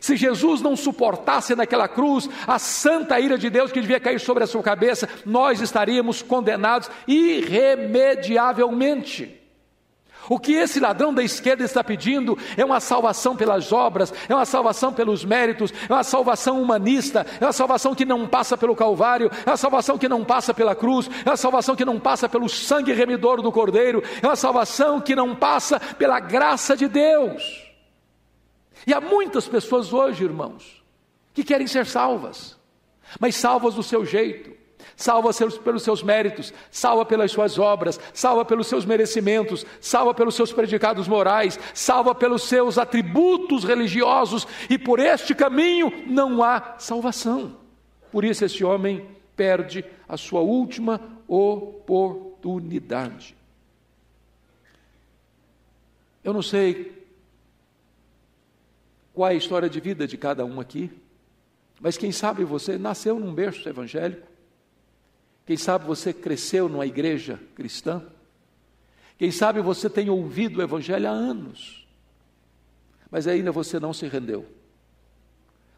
Se 0.00 0.16
Jesus 0.16 0.60
não 0.60 0.76
suportasse 0.76 1.56
naquela 1.56 1.88
cruz 1.88 2.30
a 2.46 2.56
santa 2.58 3.18
ira 3.18 3.36
de 3.36 3.50
Deus 3.50 3.72
que 3.72 3.80
devia 3.80 3.98
cair 3.98 4.20
sobre 4.20 4.44
a 4.44 4.46
sua 4.46 4.62
cabeça, 4.62 5.08
nós 5.26 5.60
estaríamos 5.60 6.22
condenados 6.22 6.88
irremediavelmente. 7.06 9.37
O 10.28 10.38
que 10.38 10.52
esse 10.52 10.78
ladrão 10.78 11.12
da 11.12 11.22
esquerda 11.22 11.64
está 11.64 11.82
pedindo 11.82 12.36
é 12.56 12.64
uma 12.64 12.80
salvação 12.80 13.34
pelas 13.34 13.72
obras, 13.72 14.12
é 14.28 14.34
uma 14.34 14.44
salvação 14.44 14.92
pelos 14.92 15.24
méritos, 15.24 15.72
é 15.88 15.92
uma 15.92 16.04
salvação 16.04 16.60
humanista, 16.60 17.26
é 17.40 17.44
uma 17.44 17.52
salvação 17.52 17.94
que 17.94 18.04
não 18.04 18.26
passa 18.26 18.56
pelo 18.56 18.76
Calvário, 18.76 19.30
é 19.46 19.50
uma 19.50 19.56
salvação 19.56 19.96
que 19.96 20.08
não 20.08 20.24
passa 20.24 20.52
pela 20.52 20.74
cruz, 20.74 21.08
é 21.24 21.30
uma 21.30 21.36
salvação 21.36 21.74
que 21.74 21.84
não 21.84 21.98
passa 21.98 22.28
pelo 22.28 22.48
sangue 22.48 22.92
remidor 22.92 23.40
do 23.40 23.50
Cordeiro, 23.50 24.02
é 24.22 24.26
uma 24.26 24.36
salvação 24.36 25.00
que 25.00 25.16
não 25.16 25.34
passa 25.34 25.80
pela 25.80 26.20
graça 26.20 26.76
de 26.76 26.88
Deus. 26.88 27.66
E 28.86 28.92
há 28.92 29.00
muitas 29.00 29.48
pessoas 29.48 29.92
hoje, 29.92 30.24
irmãos, 30.24 30.82
que 31.32 31.42
querem 31.44 31.66
ser 31.66 31.86
salvas, 31.86 32.56
mas 33.18 33.36
salvas 33.36 33.74
do 33.74 33.82
seu 33.82 34.04
jeito, 34.04 34.52
salva 34.98 35.30
pelos 35.62 35.84
seus 35.84 36.02
méritos, 36.02 36.52
salva 36.72 37.06
pelas 37.06 37.30
suas 37.30 37.56
obras, 37.56 38.00
salva 38.12 38.44
pelos 38.44 38.66
seus 38.66 38.84
merecimentos, 38.84 39.64
salva 39.80 40.12
pelos 40.12 40.34
seus 40.34 40.52
predicados 40.52 41.06
morais, 41.06 41.56
salva 41.72 42.16
pelos 42.16 42.42
seus 42.42 42.76
atributos 42.76 43.62
religiosos, 43.62 44.44
e 44.68 44.76
por 44.76 44.98
este 44.98 45.36
caminho 45.36 45.92
não 46.08 46.42
há 46.42 46.74
salvação. 46.78 47.56
Por 48.10 48.24
isso, 48.24 48.44
esse 48.44 48.64
homem 48.64 49.06
perde 49.36 49.84
a 50.08 50.16
sua 50.16 50.40
última 50.40 51.00
oportunidade. 51.28 53.36
Eu 56.24 56.32
não 56.32 56.42
sei 56.42 57.06
qual 59.14 59.30
é 59.30 59.34
a 59.34 59.36
história 59.36 59.70
de 59.70 59.78
vida 59.78 60.08
de 60.08 60.16
cada 60.16 60.44
um 60.44 60.58
aqui, 60.58 60.90
mas 61.80 61.96
quem 61.96 62.10
sabe 62.10 62.42
você 62.42 62.76
nasceu 62.76 63.20
num 63.20 63.32
berço 63.32 63.68
evangélico, 63.68 64.26
quem 65.48 65.56
sabe 65.56 65.86
você 65.86 66.12
cresceu 66.12 66.68
numa 66.68 66.84
igreja 66.84 67.40
cristã? 67.54 68.04
Quem 69.16 69.30
sabe 69.30 69.62
você 69.62 69.88
tem 69.88 70.10
ouvido 70.10 70.58
o 70.58 70.62
Evangelho 70.62 71.08
há 71.08 71.10
anos, 71.10 71.88
mas 73.10 73.26
ainda 73.26 73.50
você 73.50 73.80
não 73.80 73.94
se 73.94 74.06
rendeu, 74.06 74.44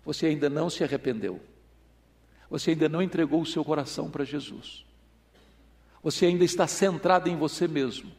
você 0.04 0.26
ainda 0.26 0.50
não 0.50 0.68
se 0.68 0.82
arrependeu, 0.82 1.40
você 2.50 2.72
ainda 2.72 2.88
não 2.88 3.00
entregou 3.00 3.42
o 3.42 3.46
seu 3.46 3.64
coração 3.64 4.10
para 4.10 4.24
Jesus, 4.24 4.84
você 6.02 6.26
ainda 6.26 6.42
está 6.42 6.66
centrado 6.66 7.28
em 7.28 7.36
você 7.36 7.68
mesmo, 7.68 8.10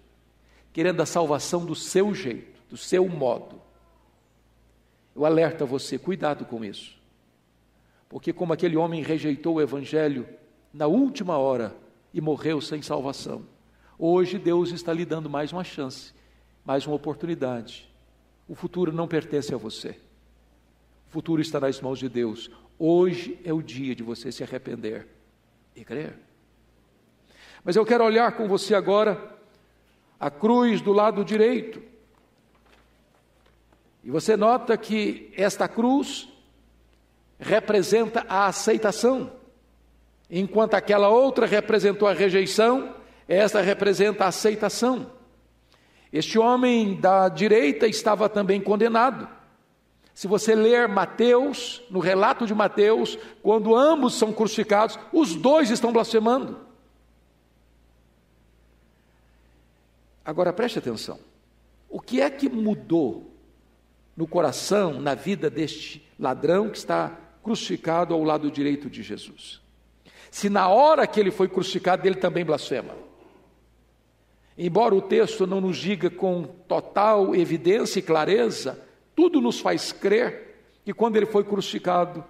querendo 0.72 1.02
a 1.02 1.06
salvação 1.06 1.66
do 1.66 1.76
seu 1.76 2.16
jeito, 2.16 2.62
do 2.70 2.78
seu 2.78 3.10
modo. 3.10 3.62
Eu 5.14 5.26
alerto 5.26 5.66
a 5.66 5.68
você, 5.68 6.00
cuidado 6.00 6.46
com 6.46 6.64
isso, 6.64 6.96
porque 8.08 8.32
como 8.32 8.54
aquele 8.54 8.78
homem 8.78 9.04
rejeitou 9.04 9.56
o 9.56 9.62
Evangelho, 9.62 10.40
na 10.74 10.88
última 10.88 11.38
hora 11.38 11.76
e 12.14 12.22
morreu 12.22 12.62
sem 12.62 12.82
salvação. 12.82 13.46
Hoje 13.98 14.38
Deus 14.38 14.72
está 14.72 14.94
lhe 14.94 15.06
dando 15.06 15.30
mais 15.30 15.52
uma 15.54 15.64
chance, 15.64 16.14
mais 16.66 16.86
uma 16.88 16.96
oportunidade. 16.96 17.90
O 18.48 18.56
futuro 18.56 18.92
não 18.92 19.08
pertence 19.08 19.54
a 19.54 19.58
você. 19.58 19.92
O 21.08 21.12
futuro 21.12 21.42
está 21.42 21.60
nas 21.60 21.80
mãos 21.80 22.00
de 22.00 22.10
Deus. 22.10 22.50
Hoje 22.80 23.40
é 23.44 23.54
o 23.54 23.62
dia 23.62 23.94
de 23.94 24.02
você 24.02 24.32
se 24.32 24.44
arrepender 24.44 25.08
e 25.76 25.84
crer. 25.84 26.18
Mas 27.64 27.76
eu 27.76 27.86
quero 27.86 28.04
olhar 28.04 28.32
com 28.36 28.48
você 28.48 28.74
agora 28.74 29.38
a 30.20 30.32
cruz 30.32 30.82
do 30.82 30.92
lado 30.92 31.24
direito. 31.24 31.82
E 34.04 34.10
você 34.10 34.36
nota 34.36 34.76
que 34.78 35.32
esta 35.38 35.68
cruz 35.68 36.28
representa 37.40 38.26
a 38.28 38.48
aceitação. 38.48 39.32
Enquanto 40.32 40.76
aquela 40.76 41.10
outra 41.10 41.46
representou 41.46 42.08
a 42.08 42.14
rejeição, 42.14 42.96
esta 43.28 43.60
representa 43.60 44.24
a 44.24 44.30
aceitação. 44.30 45.12
Este 46.12 46.40
homem 46.40 46.96
da 46.96 47.28
direita 47.28 47.86
estava 47.86 48.30
também 48.30 48.62
condenado. 48.62 49.28
Se 50.14 50.28
você 50.28 50.56
ler 50.56 50.88
Mateus, 50.88 51.82
no 51.90 52.00
relato 52.00 52.46
de 52.46 52.54
Mateus, 52.54 53.18
quando 53.44 53.76
ambos 53.76 54.16
são 54.16 54.32
crucificados, 54.32 54.98
os 55.12 55.36
dois 55.36 55.70
estão 55.70 55.92
blasfemando. 55.92 56.60
Agora 60.24 60.54
preste 60.54 60.80
atenção. 60.80 61.20
O 61.90 62.00
que 62.00 62.22
é 62.22 62.30
que 62.30 62.48
mudou 62.48 63.34
no 64.16 64.28
coração, 64.28 65.02
na 65.02 65.14
vida 65.14 65.50
deste 65.50 66.06
ladrão 66.18 66.70
que 66.70 66.78
está 66.78 67.18
crucificado 67.44 68.14
ao 68.14 68.24
lado 68.24 68.50
direito 68.50 68.90
de 68.90 69.04
Jesus? 69.04 69.61
Se 70.32 70.50
na 70.50 70.70
hora 70.70 71.06
que 71.06 71.20
ele 71.20 71.30
foi 71.30 71.50
crucificado 71.50 72.08
ele 72.08 72.16
também 72.16 72.46
blasfema. 72.46 72.96
Embora 74.58 74.96
o 74.96 75.02
texto 75.02 75.46
não 75.46 75.60
nos 75.60 75.78
diga 75.78 76.10
com 76.10 76.44
total 76.44 77.36
evidência 77.36 78.00
e 78.00 78.02
clareza, 78.02 78.80
tudo 79.14 79.42
nos 79.42 79.60
faz 79.60 79.92
crer 79.92 80.64
que 80.86 80.94
quando 80.94 81.18
ele 81.18 81.26
foi 81.26 81.44
crucificado, 81.44 82.24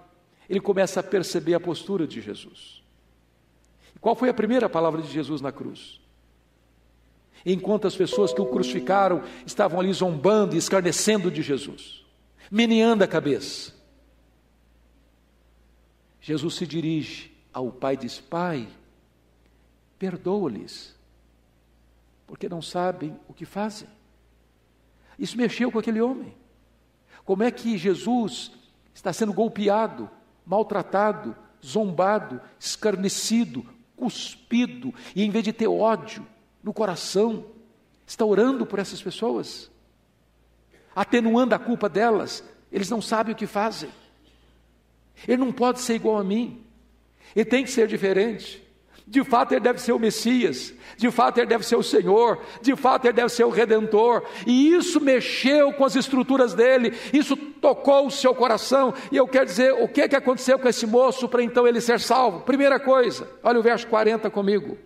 ele 0.50 0.60
começa 0.60 1.00
a 1.00 1.04
perceber 1.04 1.54
a 1.54 1.60
postura 1.60 2.08
de 2.08 2.20
Jesus. 2.20 2.82
E 3.96 4.00
qual 4.00 4.16
foi 4.16 4.30
a 4.30 4.34
primeira 4.34 4.68
palavra 4.68 5.02
de 5.02 5.12
Jesus 5.12 5.40
na 5.40 5.52
cruz? 5.52 6.02
Enquanto 7.46 7.86
as 7.86 7.96
pessoas 7.96 8.34
que 8.34 8.42
o 8.42 8.46
crucificaram 8.48 9.24
estavam 9.46 9.80
ali 9.80 9.94
zombando 9.94 10.56
e 10.56 10.58
escarnecendo 10.58 11.30
de 11.30 11.42
Jesus, 11.42 12.04
meneando 12.50 13.04
a 13.04 13.08
cabeça, 13.08 13.74
Jesus 16.20 16.56
se 16.56 16.68
dirige 16.68 17.31
ao 17.54 17.72
pai 17.72 17.98
diz: 17.98 18.20
Pai, 18.20 18.68
perdoa-lhes, 20.00 20.96
porque 22.26 22.50
não 22.50 22.62
sabem 22.62 23.20
o 23.28 23.34
que 23.34 23.46
fazem. 23.46 23.88
Isso 25.18 25.38
mexeu 25.38 25.72
com 25.72 25.80
aquele 25.80 26.02
homem. 26.02 26.36
Como 27.24 27.44
é 27.44 27.52
que 27.52 27.78
Jesus 27.78 28.52
está 28.94 29.14
sendo 29.14 29.34
golpeado, 29.34 30.10
maltratado, 30.46 31.36
zombado, 31.64 32.42
escarnecido, 32.60 33.66
cuspido, 33.96 34.94
e 35.16 35.24
em 35.24 35.30
vez 35.30 35.44
de 35.44 35.54
ter 35.54 35.68
ódio 35.68 36.26
no 36.64 36.74
coração, 36.74 37.46
está 38.06 38.26
orando 38.26 38.66
por 38.66 38.80
essas 38.80 39.02
pessoas, 39.02 39.70
atenuando 40.96 41.56
a 41.56 41.60
culpa 41.60 41.88
delas, 41.88 42.44
eles 42.72 42.90
não 42.90 43.02
sabem 43.02 43.34
o 43.34 43.38
que 43.38 43.48
fazem. 43.48 43.90
Ele 45.28 45.38
não 45.38 45.52
pode 45.52 45.80
ser 45.82 45.96
igual 45.96 46.18
a 46.18 46.24
mim, 46.24 46.66
ele 47.36 47.46
tem 47.46 47.64
que 47.64 47.72
ser 47.72 47.88
diferente. 47.88 48.62
De 49.08 49.24
fato, 49.24 49.52
ele 49.52 49.60
deve 49.60 49.82
ser 49.82 49.92
o 49.92 50.00
Messias, 50.00 50.74
de 50.96 51.12
fato, 51.12 51.38
ele 51.38 51.48
deve 51.48 51.66
ser 51.66 51.76
o 51.76 51.84
Senhor, 51.84 52.42
de 52.62 52.76
fato, 52.78 53.06
ele 53.06 53.14
deve 53.14 53.28
ser 53.28 53.44
o 53.44 53.50
Redentor, 53.50 54.24
e 54.48 54.74
isso 54.74 55.02
mexeu 55.02 55.74
com 55.74 55.84
as 55.84 55.98
estruturas 55.98 56.54
dele, 56.54 56.94
isso 57.12 57.36
tocou 57.36 58.08
o 58.08 58.12
seu 58.12 58.34
coração, 58.34 58.94
e 59.12 59.18
eu 59.18 59.28
quero 59.28 59.48
dizer, 59.48 59.74
o 59.74 59.88
que, 59.88 60.02
é 60.02 60.08
que 60.08 60.16
aconteceu 60.16 60.58
com 60.58 60.70
esse 60.70 60.88
moço 60.88 61.28
para 61.28 61.44
então 61.44 61.68
ele 61.68 61.82
ser 61.82 62.00
salvo? 62.00 62.42
Primeira 62.42 62.80
coisa, 62.80 63.28
olha 63.44 63.60
o 63.60 63.64
verso 63.64 63.86
40 63.88 64.30
comigo, 64.30 64.78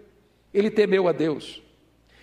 ele 0.51 0.71
temeu 0.71 1.07
a 1.07 1.11
Deus, 1.11 1.61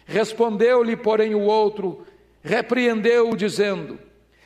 respondeu-lhe, 0.04 0.96
porém, 0.96 1.36
o 1.36 1.42
outro, 1.42 2.04
repreendeu-o, 2.42 3.36
dizendo: 3.36 3.98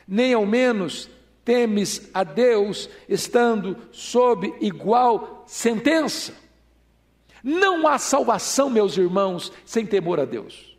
Nem 0.07 0.33
ao 0.33 0.45
menos 0.45 1.09
temes 1.47 2.09
a 2.13 2.25
Deus, 2.25 2.89
estando 3.07 3.77
sob 3.89 4.53
igual 4.59 5.45
sentença. 5.47 6.33
Não 7.41 7.87
há 7.87 7.97
salvação, 7.97 8.69
meus 8.69 8.97
irmãos, 8.97 9.53
sem 9.65 9.85
temor 9.85 10.19
a 10.19 10.25
Deus. 10.25 10.77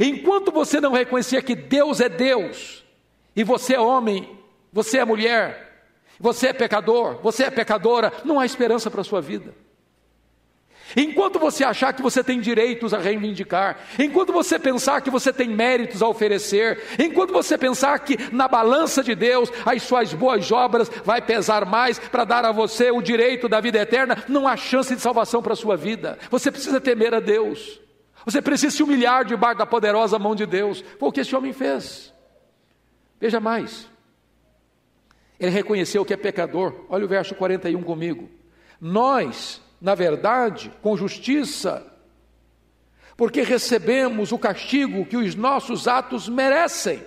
Enquanto 0.00 0.50
você 0.50 0.80
não 0.80 0.92
reconhecer 0.92 1.42
que 1.42 1.54
Deus 1.54 2.00
é 2.00 2.08
Deus, 2.08 2.82
e 3.36 3.44
você 3.44 3.74
é 3.74 3.80
homem, 3.80 4.34
você 4.72 4.96
é 4.96 5.04
mulher, 5.04 5.92
você 6.18 6.46
é 6.46 6.52
pecador, 6.54 7.18
você 7.22 7.44
é 7.44 7.50
pecadora, 7.50 8.14
não 8.24 8.40
há 8.40 8.46
esperança 8.46 8.90
para 8.90 9.02
a 9.02 9.04
sua 9.04 9.20
vida. 9.20 9.54
Enquanto 10.96 11.38
você 11.38 11.64
achar 11.64 11.92
que 11.92 12.02
você 12.02 12.22
tem 12.22 12.40
direitos 12.40 12.94
a 12.94 12.98
reivindicar, 12.98 13.78
enquanto 13.98 14.32
você 14.32 14.58
pensar 14.58 15.00
que 15.00 15.10
você 15.10 15.32
tem 15.32 15.48
méritos 15.48 16.02
a 16.02 16.08
oferecer, 16.08 16.82
enquanto 16.98 17.32
você 17.32 17.58
pensar 17.58 17.98
que 18.00 18.16
na 18.32 18.46
balança 18.46 19.02
de 19.02 19.14
Deus 19.14 19.50
as 19.64 19.82
suas 19.82 20.14
boas 20.14 20.50
obras 20.52 20.90
vai 21.04 21.20
pesar 21.20 21.64
mais 21.64 21.98
para 21.98 22.24
dar 22.24 22.44
a 22.44 22.52
você 22.52 22.90
o 22.90 23.02
direito 23.02 23.48
da 23.48 23.60
vida 23.60 23.78
eterna, 23.78 24.24
não 24.28 24.46
há 24.46 24.56
chance 24.56 24.94
de 24.94 25.00
salvação 25.00 25.42
para 25.42 25.52
a 25.52 25.56
sua 25.56 25.76
vida. 25.76 26.18
Você 26.30 26.50
precisa 26.50 26.80
temer 26.80 27.14
a 27.14 27.20
Deus. 27.20 27.80
Você 28.24 28.40
precisa 28.40 28.74
se 28.74 28.82
humilhar 28.82 29.24
debaixo 29.24 29.58
da 29.58 29.66
poderosa 29.66 30.18
mão 30.18 30.34
de 30.34 30.46
Deus. 30.46 30.82
Foi 30.98 31.08
o 31.08 31.12
que 31.12 31.20
esse 31.20 31.34
homem 31.36 31.52
fez. 31.52 32.12
Veja 33.20 33.40
mais. 33.40 33.88
Ele 35.38 35.50
reconheceu 35.50 36.04
que 36.04 36.14
é 36.14 36.16
pecador. 36.16 36.86
Olha 36.88 37.04
o 37.04 37.08
verso 37.08 37.34
41 37.34 37.82
comigo. 37.82 38.30
Nós 38.80 39.60
na 39.84 39.94
verdade, 39.94 40.72
com 40.80 40.96
justiça, 40.96 41.86
porque 43.18 43.42
recebemos 43.42 44.32
o 44.32 44.38
castigo 44.38 45.04
que 45.04 45.14
os 45.14 45.34
nossos 45.34 45.86
atos 45.86 46.26
merecem. 46.26 47.02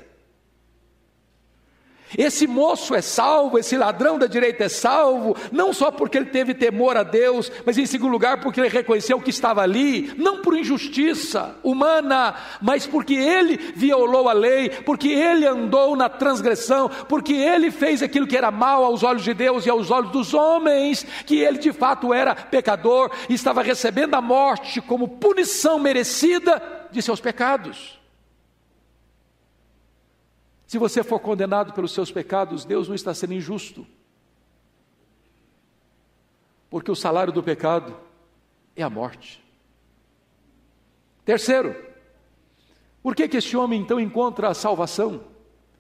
Esse 2.16 2.48
moço 2.48 2.96
é 2.96 3.02
salvo, 3.02 3.58
esse 3.58 3.76
ladrão 3.76 4.18
da 4.18 4.28
direita 4.28 4.66
é 4.66 4.70
salvo, 4.70 5.36
não 5.52 5.74
só 5.74 5.92
porque 5.92 6.18
ele 6.18 6.28
teve 6.28 6.54
temor 6.54 6.96
a 6.96 7.04
Deus, 7.04 7.52
mas 7.66 7.78
em 7.78 7.86
segundo 7.86 8.12
lugar 8.12 8.40
porque 8.40 8.62
ele 8.62 8.70
reconheceu 8.70 9.20
que 9.20 9.30
estava 9.30 9.62
ali, 9.62 10.14
não 10.18 10.42
por 10.42 10.56
injustiça 10.56 11.56
humana, 11.64 12.36
mas 12.62 12.88
porque 12.88 13.14
ele 13.14 13.58
violou 13.76 14.30
a 14.30 14.34
lei, 14.34 14.70
porque 14.70 15.10
ele 15.10 15.46
andou 15.46 15.96
na 15.96 16.08
transgressão, 16.08 16.90
porque 17.10 17.34
ele 17.34 17.72
fez 17.72 18.02
aquilo 18.02 18.28
que 18.28 18.38
era 18.38 18.52
mal 18.52 18.86
aos 18.86 19.04
olhos 19.04 19.24
de 19.24 19.34
Deus 19.34 19.66
e 19.66 19.70
aos 19.70 19.92
olhos 19.92 20.12
dos 20.12 20.34
homens, 20.34 21.06
que 21.26 21.40
ele 21.40 21.58
de 21.58 21.74
fato 21.74 22.14
era 22.14 22.36
pecador 22.36 23.12
e 23.28 23.34
estava 23.34 23.62
recebendo 23.62 24.16
a 24.16 24.22
morte 24.22 24.82
como 24.82 25.08
punição 25.08 25.80
merecida 25.80 26.62
de 26.92 27.02
seus 27.02 27.20
pecados. 27.20 27.98
Se 30.68 30.78
você 30.78 31.02
for 31.02 31.20
condenado 31.20 31.72
pelos 31.72 31.94
seus 31.94 32.12
pecados, 32.12 32.66
Deus 32.66 32.90
não 32.90 32.96
está 32.96 33.14
sendo 33.14 33.34
injusto. 33.34 33.88
Porque 36.70 36.92
o 36.92 36.96
salário 36.96 37.32
do 37.32 37.42
pecado 37.42 37.96
é 38.76 38.84
a 38.84 38.90
morte. 38.90 39.42
Terceiro, 41.24 41.74
por 43.02 43.16
que, 43.16 43.30
que 43.30 43.38
este 43.38 43.56
homem 43.56 43.82
então 43.82 43.98
encontra 43.98 44.50
a 44.50 44.54
salvação? 44.54 45.24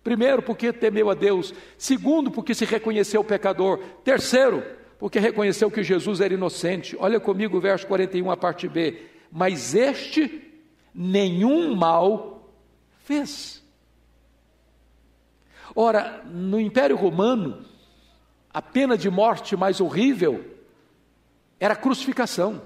Primeiro, 0.02 0.42
porque 0.42 0.72
temeu 0.72 1.10
a 1.10 1.14
Deus. 1.14 1.54
Segundo, 1.78 2.32
porque 2.32 2.56
se 2.56 2.64
reconheceu 2.64 3.22
pecador. 3.26 3.80
Terceiro, 4.06 4.64
porque 4.98 5.20
reconheceu 5.20 5.70
que 5.70 5.84
Jesus 5.84 6.22
era 6.22 6.34
inocente. 6.34 6.96
Olha 6.98 7.20
comigo 7.20 7.58
o 7.58 7.62
verso 7.62 7.86
41, 7.88 8.32
a 8.32 8.38
parte 8.38 8.70
B. 8.70 9.02
Mas 9.30 9.76
este 9.76 10.64
nenhum 10.96 11.76
mal 11.76 12.50
fez. 13.04 13.67
Ora, 15.76 16.24
no 16.26 16.60
Império 16.60 16.96
Romano, 16.96 17.66
a 18.54 18.62
pena 18.62 18.98
de 18.98 19.10
morte 19.10 19.56
mais 19.56 19.80
horrível 19.80 20.44
era 21.60 21.74
a 21.74 21.78
crucificação. 21.78 22.62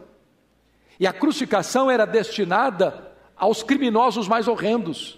E 1.00 1.08
a 1.08 1.14
crucificação 1.14 1.90
era 1.90 2.06
destinada 2.06 3.12
aos 3.36 3.64
criminosos 3.64 4.28
mais 4.28 4.48
horrendos, 4.48 5.18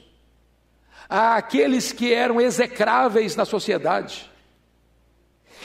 àqueles 1.10 1.92
que 1.92 2.14
eram 2.14 2.40
execráveis 2.40 3.36
na 3.36 3.44
sociedade. 3.44 4.32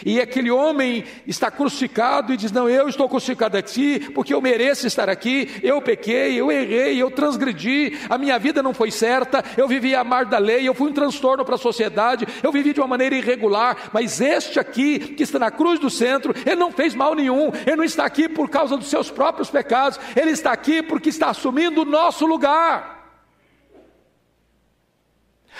E 0.04 0.20
aquele 0.20 0.50
homem 0.50 1.04
está 1.26 1.50
crucificado 1.50 2.32
e 2.32 2.37
diz: 2.37 2.52
Não, 2.52 2.68
eu 2.68 2.88
estou 2.88 3.08
crucificado 3.08 3.56
aqui 3.56 4.00
porque 4.11 4.34
eu 4.34 4.40
mereço 4.40 4.87
estar 4.87 5.08
aqui. 5.08 5.48
Eu 5.62 5.80
pequei, 5.80 6.37
eu 6.37 6.50
errei, 6.50 7.00
eu 7.00 7.11
transgredi, 7.11 7.98
a 8.08 8.18
minha 8.18 8.38
vida 8.38 8.62
não 8.62 8.74
foi 8.74 8.90
certa. 8.90 9.44
Eu 9.56 9.68
vivi 9.68 9.94
a 9.94 10.04
mar 10.04 10.24
da 10.24 10.38
lei, 10.38 10.68
eu 10.68 10.74
fui 10.74 10.90
um 10.90 10.92
transtorno 10.92 11.44
para 11.44 11.54
a 11.54 11.58
sociedade, 11.58 12.26
eu 12.42 12.52
vivi 12.52 12.72
de 12.72 12.80
uma 12.80 12.88
maneira 12.88 13.16
irregular. 13.16 13.90
Mas 13.92 14.20
este 14.20 14.58
aqui, 14.58 14.98
que 14.98 15.22
está 15.22 15.38
na 15.38 15.50
cruz 15.50 15.78
do 15.78 15.90
centro, 15.90 16.34
ele 16.44 16.56
não 16.56 16.72
fez 16.72 16.94
mal 16.94 17.14
nenhum, 17.14 17.50
ele 17.66 17.76
não 17.76 17.84
está 17.84 18.04
aqui 18.04 18.28
por 18.28 18.48
causa 18.48 18.76
dos 18.76 18.88
seus 18.88 19.11
próprios 19.11 19.50
pecados, 19.50 19.98
ele 20.16 20.30
está 20.30 20.52
aqui 20.52 20.82
porque 20.82 21.08
está 21.08 21.30
assumindo 21.30 21.82
o 21.82 21.84
nosso 21.84 22.26
lugar 22.26 22.97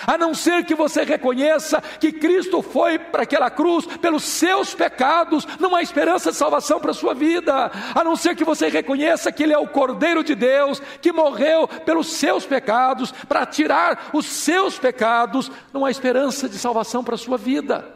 a 0.07 0.17
não 0.17 0.35
ser 0.35 0.65
que 0.65 0.75
você 0.75 1.05
reconheça 1.05 1.81
que 1.81 2.13
Cristo 2.13 2.63
foi 2.63 2.99
para 2.99 3.23
aquela 3.23 3.51
cruz 3.51 3.87
pelos 3.87 4.25
seus 4.25 4.75
pecados, 4.75 5.47
não 5.59 5.75
há 5.75 5.83
esperança 5.83 6.31
de 6.31 6.37
salvação 6.37 6.81
para 6.81 6.91
a 6.91 6.95
sua 6.95 7.15
vida, 7.15 7.71
a 7.95 8.05
não 8.05 8.17
ser 8.17 8.37
que 8.37 8.45
você 8.45 8.69
reconheça 8.69 9.33
que 9.33 9.43
Ele 9.43 9.53
é 9.53 9.59
o 9.59 9.69
Cordeiro 9.69 10.23
de 10.23 10.35
Deus, 10.35 10.81
que 11.01 11.13
morreu 11.13 11.67
pelos 11.69 12.13
seus 12.13 12.47
pecados, 12.47 13.13
para 13.13 13.47
tirar 13.47 14.11
os 14.13 14.27
seus 14.27 14.79
pecados, 14.79 15.51
não 15.73 15.85
há 15.85 15.91
esperança 15.91 16.49
de 16.49 16.59
salvação 16.59 17.03
para 17.03 17.15
a 17.15 17.19
sua 17.19 17.37
vida. 17.37 17.95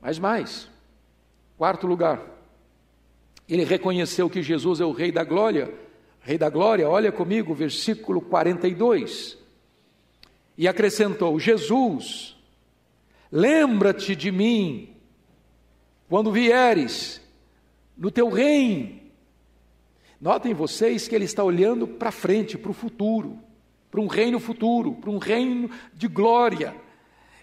Mas 0.00 0.18
mais, 0.18 0.68
quarto 1.56 1.86
lugar, 1.86 2.20
ele 3.48 3.64
reconheceu 3.64 4.28
que 4.28 4.42
Jesus 4.42 4.80
é 4.80 4.84
o 4.84 4.92
Rei 4.92 5.12
da 5.12 5.22
Glória 5.22 5.81
Rei 6.24 6.38
da 6.38 6.48
Glória, 6.48 6.88
olha 6.88 7.10
comigo, 7.10 7.52
versículo 7.52 8.20
42. 8.20 9.36
E 10.56 10.68
acrescentou: 10.68 11.38
Jesus, 11.40 12.36
lembra-te 13.30 14.14
de 14.14 14.30
mim 14.30 14.94
quando 16.08 16.30
vieres 16.30 17.20
no 17.96 18.10
teu 18.10 18.28
reino. 18.28 19.00
Notem 20.20 20.54
vocês 20.54 21.08
que 21.08 21.14
ele 21.16 21.24
está 21.24 21.42
olhando 21.42 21.88
para 21.88 22.12
frente, 22.12 22.56
para 22.56 22.70
o 22.70 22.74
futuro, 22.74 23.40
para 23.90 24.00
um 24.00 24.06
reino 24.06 24.38
futuro, 24.38 24.94
para 24.94 25.10
um 25.10 25.18
reino 25.18 25.68
de 25.92 26.06
glória. 26.06 26.76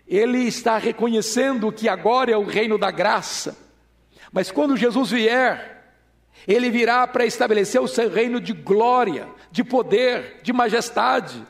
Ele 0.08 0.40
está 0.40 0.78
reconhecendo 0.78 1.70
que 1.74 1.90
agora 1.90 2.32
é 2.32 2.38
o 2.38 2.46
reino 2.46 2.78
da 2.78 2.90
graça. 2.90 3.58
Mas 4.32 4.50
quando 4.50 4.78
Jesus 4.78 5.12
vier, 5.12 5.79
ele 6.48 6.70
virá 6.70 7.06
para 7.08 7.26
estabelecer 7.26 7.82
o 7.82 7.88
seu 7.88 8.10
reino 8.10 8.40
de 8.40 8.54
glória, 8.54 9.28
de 9.52 9.64
poder, 9.64 10.40
de 10.42 10.54
majestade. 10.54 11.46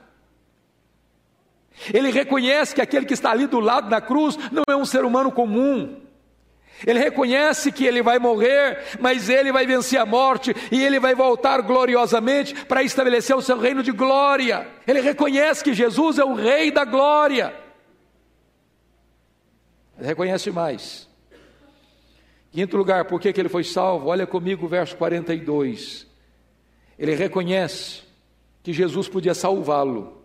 Ele 1.93 2.11
reconhece 2.11 2.75
que 2.75 2.81
aquele 2.81 3.05
que 3.05 3.13
está 3.13 3.31
ali 3.31 3.47
do 3.47 3.59
lado 3.59 3.89
da 3.89 4.01
cruz 4.01 4.37
não 4.51 4.63
é 4.69 4.75
um 4.75 4.85
ser 4.85 5.05
humano 5.05 5.31
comum. 5.31 6.01
Ele 6.85 6.99
reconhece 6.99 7.71
que 7.71 7.85
ele 7.85 8.01
vai 8.01 8.19
morrer, 8.19 8.97
mas 8.99 9.27
ele 9.29 9.51
vai 9.51 9.65
vencer 9.65 9.99
a 9.99 10.05
morte 10.05 10.55
e 10.71 10.81
ele 10.81 10.99
vai 10.99 11.13
voltar 11.13 11.61
gloriosamente 11.61 12.53
para 12.65 12.83
estabelecer 12.83 13.35
o 13.35 13.41
seu 13.41 13.57
reino 13.57 13.83
de 13.83 13.91
glória. 13.91 14.67
Ele 14.87 15.01
reconhece 15.01 15.63
que 15.63 15.73
Jesus 15.73 16.19
é 16.19 16.23
o 16.23 16.33
Rei 16.33 16.71
da 16.71 16.85
glória. 16.85 17.53
Ele 19.97 20.07
reconhece 20.07 20.51
mais 20.51 21.08
Quinto 22.51 22.77
lugar, 22.77 23.05
por 23.05 23.19
que, 23.21 23.31
que 23.31 23.39
ele 23.39 23.49
foi 23.49 23.63
salvo? 23.63 24.07
Olha 24.07 24.25
comigo 24.25 24.65
o 24.65 24.69
verso 24.69 24.95
42. 24.97 26.07
Ele 26.97 27.15
reconhece 27.15 28.01
que 28.63 28.73
Jesus 28.73 29.07
podia 29.07 29.33
salvá-lo. 29.33 30.23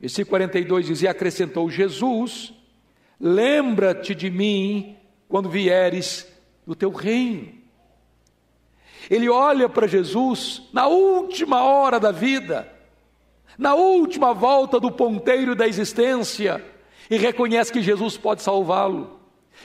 Versículo 0.00 0.30
42 0.30 0.86
diz: 0.86 1.02
E 1.02 1.08
acrescentou 1.08 1.68
Jesus: 1.68 2.54
Lembra-te 3.20 4.14
de 4.14 4.30
mim 4.30 4.96
quando 5.28 5.48
vieres 5.48 6.26
do 6.66 6.74
teu 6.74 6.90
reino. 6.90 7.58
Ele 9.10 9.28
olha 9.28 9.68
para 9.68 9.86
Jesus 9.86 10.62
na 10.72 10.86
última 10.86 11.64
hora 11.64 11.98
da 11.98 12.12
vida, 12.12 12.70
na 13.56 13.74
última 13.74 14.32
volta 14.32 14.78
do 14.78 14.90
ponteiro 14.90 15.56
da 15.56 15.66
existência, 15.66 16.64
e 17.10 17.16
reconhece 17.16 17.72
que 17.72 17.80
Jesus 17.80 18.16
pode 18.16 18.42
salvá-lo, 18.42 19.17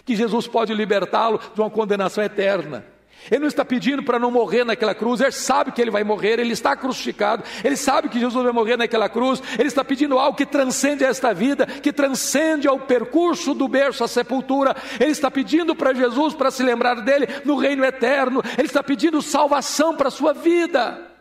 que 0.06 0.16
Jesus 0.16 0.48
pode 0.48 0.74
libertá-lo 0.74 1.40
de 1.54 1.62
uma 1.62 1.70
condenação 1.70 2.24
eterna. 2.24 2.86
Ele 3.32 3.40
não 3.40 3.48
está 3.48 3.64
pedindo 3.64 4.04
para 4.04 4.20
não 4.20 4.30
morrer 4.30 4.66
naquela 4.66 4.94
cruz, 4.94 5.22
ele 5.22 5.32
sabe 5.32 5.72
que 5.72 5.82
ele 5.82 5.92
vai 5.92 6.04
morrer, 6.04 6.40
ele 6.40 6.52
está 6.52 6.76
crucificado, 6.76 7.44
ele 7.64 7.78
sabe 7.78 8.10
que 8.10 8.20
Jesus 8.20 8.44
vai 8.44 8.52
morrer 8.52 8.78
naquela 8.78 9.08
cruz, 9.08 9.42
ele 9.58 9.68
está 9.68 9.84
pedindo 9.84 10.20
algo 10.20 10.38
que 10.38 10.46
transcende 10.46 11.04
esta 11.04 11.34
vida, 11.34 11.66
que 11.66 11.94
transcende 11.94 12.68
ao 12.68 12.80
percurso 12.80 13.54
do 13.54 13.68
berço 13.68 14.04
à 14.04 14.08
sepultura, 14.08 14.76
ele 15.00 15.12
está 15.12 15.32
pedindo 15.32 15.76
para 15.76 15.94
Jesus 15.94 16.34
para 16.34 16.52
se 16.52 16.64
lembrar 16.64 16.96
dele 16.96 17.28
no 17.46 17.56
reino 17.56 17.86
eterno, 17.86 18.44
ele 18.58 18.68
está 18.68 18.84
pedindo 18.84 19.22
salvação 19.22 19.96
para 19.96 20.10
a 20.10 20.12
sua 20.12 20.34
vida. 20.34 21.13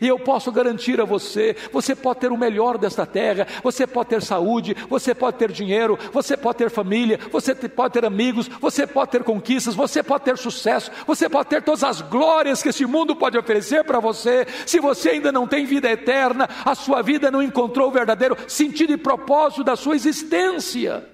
E 0.00 0.08
eu 0.08 0.18
posso 0.18 0.50
garantir 0.50 1.00
a 1.00 1.04
você: 1.04 1.56
você 1.72 1.94
pode 1.94 2.20
ter 2.20 2.32
o 2.32 2.36
melhor 2.36 2.78
desta 2.78 3.04
terra, 3.04 3.46
você 3.62 3.86
pode 3.86 4.10
ter 4.10 4.22
saúde, 4.22 4.74
você 4.88 5.14
pode 5.14 5.36
ter 5.36 5.52
dinheiro, 5.52 5.98
você 6.12 6.36
pode 6.36 6.58
ter 6.58 6.70
família, 6.70 7.18
você 7.30 7.54
pode 7.54 7.94
ter 7.94 8.04
amigos, 8.04 8.48
você 8.48 8.86
pode 8.86 9.10
ter 9.10 9.22
conquistas, 9.22 9.74
você 9.74 10.02
pode 10.02 10.24
ter 10.24 10.38
sucesso, 10.38 10.90
você 11.06 11.28
pode 11.28 11.48
ter 11.48 11.62
todas 11.62 11.84
as 11.84 12.00
glórias 12.00 12.62
que 12.62 12.68
esse 12.68 12.86
mundo 12.86 13.14
pode 13.16 13.36
oferecer 13.36 13.84
para 13.84 14.00
você. 14.00 14.46
Se 14.66 14.80
você 14.80 15.10
ainda 15.10 15.30
não 15.32 15.46
tem 15.46 15.64
vida 15.64 15.90
eterna, 15.90 16.48
a 16.64 16.74
sua 16.74 17.02
vida 17.02 17.30
não 17.30 17.42
encontrou 17.42 17.88
o 17.88 17.92
verdadeiro 17.92 18.36
sentido 18.48 18.92
e 18.92 18.96
propósito 18.96 19.64
da 19.64 19.76
sua 19.76 19.94
existência. 19.94 21.12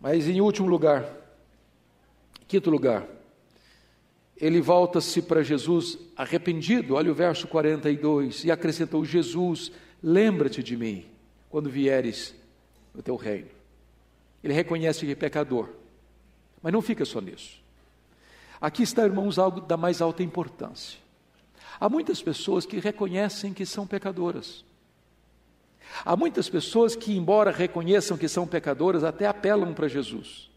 Mas 0.00 0.28
em 0.28 0.38
último 0.38 0.68
lugar, 0.68 1.06
quinto 2.46 2.68
lugar, 2.68 3.04
ele 4.36 4.60
volta-se 4.60 5.22
para 5.22 5.42
Jesus 5.42 5.98
arrependido, 6.16 6.94
olha 6.94 7.10
o 7.10 7.14
verso 7.14 7.46
42, 7.46 8.44
e 8.44 8.50
acrescentou: 8.50 9.04
Jesus, 9.04 9.70
lembra-te 10.02 10.62
de 10.62 10.76
mim 10.76 11.04
quando 11.48 11.70
vieres 11.70 12.34
no 12.94 13.02
teu 13.02 13.16
reino. 13.16 13.48
Ele 14.42 14.52
reconhece 14.52 15.06
que 15.06 15.12
é 15.12 15.14
pecador, 15.14 15.68
mas 16.62 16.72
não 16.72 16.82
fica 16.82 17.04
só 17.04 17.20
nisso. 17.20 17.62
Aqui 18.60 18.82
está, 18.82 19.04
irmãos, 19.04 19.38
algo 19.38 19.60
da 19.60 19.76
mais 19.76 20.00
alta 20.00 20.22
importância. 20.22 20.98
Há 21.78 21.88
muitas 21.88 22.22
pessoas 22.22 22.64
que 22.64 22.78
reconhecem 22.78 23.52
que 23.52 23.66
são 23.66 23.86
pecadoras. 23.86 24.64
Há 26.04 26.16
muitas 26.16 26.48
pessoas 26.48 26.96
que, 26.96 27.16
embora 27.16 27.50
reconheçam 27.50 28.16
que 28.16 28.28
são 28.28 28.46
pecadoras, 28.46 29.04
até 29.04 29.26
apelam 29.26 29.74
para 29.74 29.88
Jesus. 29.88 30.50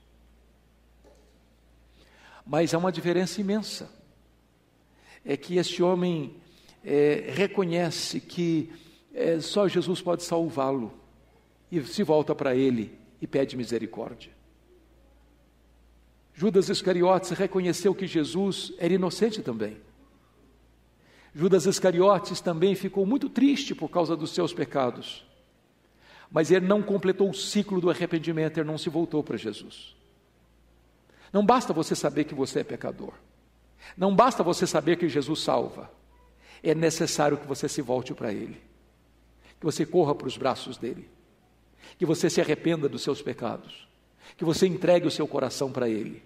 Mas 2.48 2.74
há 2.74 2.78
uma 2.78 2.92
diferença 2.92 3.42
imensa. 3.42 3.92
É 5.26 5.36
que 5.36 5.58
este 5.58 5.84
homem 5.84 6.38
é, 6.84 7.30
reconhece 7.34 8.22
que 8.22 8.72
é, 9.14 9.40
só 9.42 9.68
Jesus 9.68 10.02
pode 10.02 10.24
salvá-lo 10.24 10.94
e 11.70 11.84
se 11.84 12.04
volta 12.04 12.34
para 12.34 12.56
ele 12.56 12.98
e 13.22 13.28
pede 13.28 13.58
misericórdia. 13.58 14.32
Judas 16.34 16.70
Iscariotes 16.70 17.32
reconheceu 17.32 17.94
que 17.94 18.08
Jesus 18.08 18.72
era 18.78 18.94
inocente 18.94 19.42
também. 19.42 19.78
Judas 21.34 21.66
Iscariotes 21.66 22.40
também 22.40 22.76
ficou 22.76 23.06
muito 23.06 23.28
triste 23.28 23.76
por 23.76 23.90
causa 23.90 24.16
dos 24.16 24.32
seus 24.32 24.54
pecados. 24.54 25.26
Mas 26.32 26.50
ele 26.50 26.66
não 26.66 26.82
completou 26.82 27.30
o 27.30 27.34
ciclo 27.34 27.82
do 27.82 27.90
arrependimento, 27.90 28.58
ele 28.58 28.68
não 28.68 28.78
se 28.78 28.90
voltou 28.90 29.22
para 29.24 29.36
Jesus. 29.36 29.97
Não 31.32 31.46
basta 31.46 31.74
você 31.74 31.96
saber 31.96 32.24
que 32.24 32.36
você 32.36 32.60
é 32.60 32.64
pecador. 32.64 33.14
Não 33.96 34.16
basta 34.16 34.44
você 34.44 34.66
saber 34.66 34.98
que 34.98 35.10
Jesus 35.10 35.42
salva. 35.42 35.92
É 36.64 36.74
necessário 36.74 37.38
que 37.38 37.48
você 37.48 37.68
se 37.70 37.82
volte 37.82 38.14
para 38.14 38.32
Ele. 38.32 38.62
Que 39.60 39.66
você 39.66 39.86
corra 39.86 40.16
para 40.16 40.28
os 40.28 40.38
braços 40.38 40.78
dele. 40.78 41.10
Que 41.98 42.06
você 42.06 42.30
se 42.30 42.42
arrependa 42.42 42.90
dos 42.90 43.02
seus 43.02 43.22
pecados. 43.22 43.88
Que 44.36 44.46
você 44.46 44.68
entregue 44.68 45.08
o 45.08 45.12
seu 45.12 45.28
coração 45.28 45.72
para 45.72 45.90
Ele. 45.90 46.24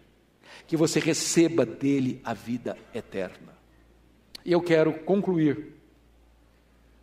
Que 0.68 0.78
você 0.78 1.00
receba 1.00 1.66
dele 1.66 2.22
a 2.24 2.34
vida 2.34 2.78
eterna. 2.94 3.52
E 4.46 4.52
eu 4.52 4.62
quero 4.62 4.94
concluir 4.94 5.76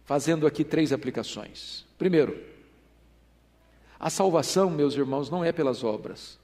fazendo 0.05 0.47
aqui 0.47 0.65
três 0.65 0.93
aplicações. 0.93 1.85
Primeiro, 1.99 2.43
a 4.01 4.09
salvação, 4.11 4.71
meus 4.71 4.95
irmãos, 4.95 5.31
não 5.31 5.45
é 5.45 5.53
pelas 5.53 5.85
obras 5.85 6.39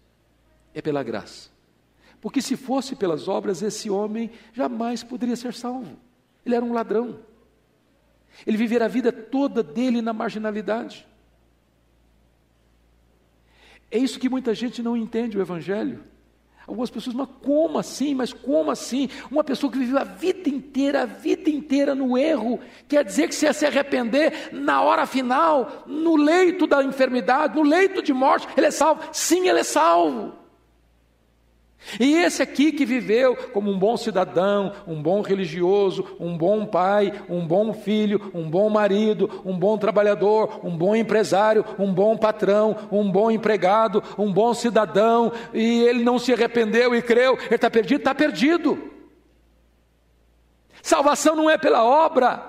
é 0.74 0.82
pela 0.82 1.02
graça. 1.02 1.48
Porque 2.20 2.42
se 2.42 2.56
fosse 2.56 2.96
pelas 2.96 3.28
obras, 3.28 3.62
esse 3.62 3.88
homem 3.88 4.30
jamais 4.52 5.02
poderia 5.02 5.36
ser 5.36 5.54
salvo. 5.54 5.96
Ele 6.44 6.54
era 6.54 6.64
um 6.64 6.72
ladrão. 6.72 7.20
Ele 8.46 8.56
viveria 8.56 8.86
a 8.86 8.88
vida 8.88 9.12
toda 9.12 9.62
dele 9.62 10.02
na 10.02 10.12
marginalidade. 10.12 11.06
É 13.90 13.98
isso 13.98 14.18
que 14.18 14.28
muita 14.28 14.54
gente 14.54 14.82
não 14.82 14.96
entende 14.96 15.38
o 15.38 15.40
Evangelho. 15.40 16.02
Algumas 16.66 16.88
pessoas, 16.88 17.14
mas 17.14 17.28
como 17.42 17.78
assim? 17.78 18.14
Mas 18.14 18.32
como 18.32 18.70
assim? 18.70 19.08
Uma 19.30 19.44
pessoa 19.44 19.70
que 19.70 19.78
viveu 19.78 19.98
a 19.98 20.04
vida 20.04 20.48
inteira, 20.48 21.02
a 21.02 21.06
vida 21.06 21.50
inteira 21.50 21.94
no 21.94 22.16
erro, 22.16 22.58
quer 22.88 23.04
dizer 23.04 23.28
que 23.28 23.34
se 23.34 23.52
se 23.52 23.66
arrepender 23.66 24.48
na 24.50 24.80
hora 24.80 25.06
final, 25.06 25.84
no 25.86 26.16
leito 26.16 26.66
da 26.66 26.82
enfermidade, 26.82 27.54
no 27.54 27.62
leito 27.62 28.02
de 28.02 28.14
morte, 28.14 28.48
ele 28.56 28.66
é 28.66 28.70
salvo? 28.70 29.02
Sim, 29.12 29.46
ele 29.46 29.60
é 29.60 29.64
salvo. 29.64 30.43
E 32.00 32.16
esse 32.16 32.42
aqui 32.42 32.72
que 32.72 32.84
viveu 32.84 33.36
como 33.52 33.70
um 33.70 33.78
bom 33.78 33.96
cidadão, 33.96 34.72
um 34.86 35.00
bom 35.00 35.20
religioso, 35.20 36.16
um 36.18 36.36
bom 36.36 36.66
pai, 36.66 37.12
um 37.28 37.46
bom 37.46 37.72
filho, 37.72 38.30
um 38.34 38.48
bom 38.48 38.68
marido, 38.70 39.42
um 39.44 39.56
bom 39.56 39.76
trabalhador, 39.76 40.60
um 40.64 40.76
bom 40.76 40.96
empresário, 40.96 41.64
um 41.78 41.92
bom 41.92 42.16
patrão, 42.16 42.76
um 42.90 43.10
bom 43.10 43.30
empregado, 43.30 44.02
um 44.18 44.32
bom 44.32 44.54
cidadão, 44.54 45.32
e 45.52 45.82
ele 45.82 46.02
não 46.02 46.18
se 46.18 46.32
arrependeu 46.32 46.94
e 46.94 47.02
creu, 47.02 47.36
ele 47.46 47.54
está 47.54 47.70
perdido? 47.70 47.98
Está 47.98 48.14
perdido. 48.14 48.90
Salvação 50.82 51.36
não 51.36 51.48
é 51.48 51.56
pela 51.56 51.84
obra, 51.84 52.42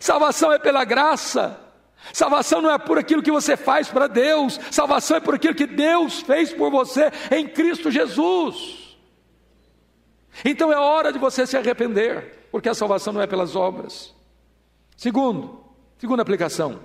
salvação 0.00 0.52
é 0.52 0.58
pela 0.58 0.84
graça. 0.84 1.65
Salvação 2.12 2.62
não 2.62 2.70
é 2.70 2.78
por 2.78 2.98
aquilo 2.98 3.22
que 3.22 3.30
você 3.30 3.56
faz 3.56 3.88
para 3.88 4.06
Deus, 4.06 4.58
salvação 4.70 5.16
é 5.16 5.20
por 5.20 5.34
aquilo 5.34 5.54
que 5.54 5.66
Deus 5.66 6.20
fez 6.20 6.52
por 6.52 6.70
você 6.70 7.10
em 7.30 7.46
Cristo 7.48 7.90
Jesus. 7.90 8.96
Então 10.44 10.72
é 10.72 10.78
hora 10.78 11.12
de 11.12 11.18
você 11.18 11.46
se 11.46 11.56
arrepender, 11.56 12.48
porque 12.50 12.68
a 12.68 12.74
salvação 12.74 13.12
não 13.12 13.20
é 13.20 13.26
pelas 13.26 13.56
obras. 13.56 14.14
Segundo, 14.96 15.64
segunda 15.98 16.22
aplicação, 16.22 16.80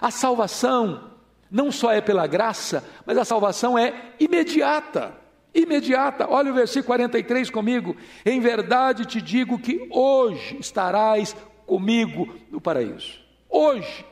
a 0.00 0.10
salvação 0.10 1.12
não 1.50 1.70
só 1.70 1.92
é 1.92 2.00
pela 2.00 2.26
graça, 2.26 2.84
mas 3.04 3.18
a 3.18 3.24
salvação 3.24 3.78
é 3.78 4.12
imediata. 4.18 5.14
Imediata, 5.54 6.26
olha 6.28 6.50
o 6.50 6.54
versículo 6.54 6.84
43 6.86 7.48
comigo. 7.48 7.96
Em 8.24 8.40
verdade 8.40 9.06
te 9.06 9.22
digo 9.22 9.58
que 9.58 9.88
hoje 9.90 10.58
estarás 10.60 11.34
comigo 11.64 12.34
no 12.50 12.60
paraíso. 12.60 13.20
Hoje. 13.48 14.04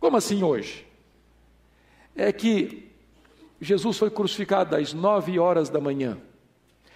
Como 0.00 0.16
assim 0.16 0.42
hoje? 0.42 0.86
É 2.14 2.32
que 2.32 2.90
Jesus 3.60 3.98
foi 3.98 4.10
crucificado 4.10 4.76
às 4.76 4.92
nove 4.92 5.38
horas 5.38 5.68
da 5.68 5.80
manhã. 5.80 6.18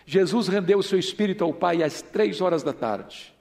Jesus 0.04 0.48
rendeu 0.48 0.78
o 0.78 0.82
seu 0.82 0.98
espírito 0.98 1.44
ao 1.44 1.52
Pai 1.52 1.82
às 1.82 2.02
três 2.02 2.40
horas 2.40 2.62
da 2.62 2.72
tarde. 2.72 3.32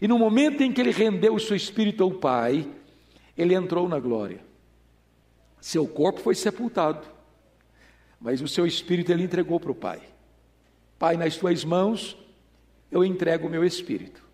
E 0.00 0.08
no 0.08 0.18
momento 0.18 0.62
em 0.62 0.72
que 0.72 0.80
ele 0.80 0.90
rendeu 0.90 1.34
o 1.34 1.40
seu 1.40 1.56
espírito 1.56 2.02
ao 2.02 2.10
Pai, 2.10 2.68
ele 3.36 3.54
entrou 3.54 3.88
na 3.88 3.98
glória. 3.98 4.40
Seu 5.60 5.86
corpo 5.86 6.20
foi 6.20 6.34
sepultado, 6.34 7.06
mas 8.18 8.40
o 8.40 8.48
seu 8.48 8.66
espírito 8.66 9.12
ele 9.12 9.22
entregou 9.22 9.60
para 9.60 9.70
o 9.70 9.74
Pai. 9.74 10.00
Pai, 10.98 11.16
nas 11.16 11.36
tuas 11.36 11.64
mãos 11.64 12.16
eu 12.90 13.04
entrego 13.04 13.46
o 13.46 13.50
meu 13.50 13.64
espírito. 13.64 14.29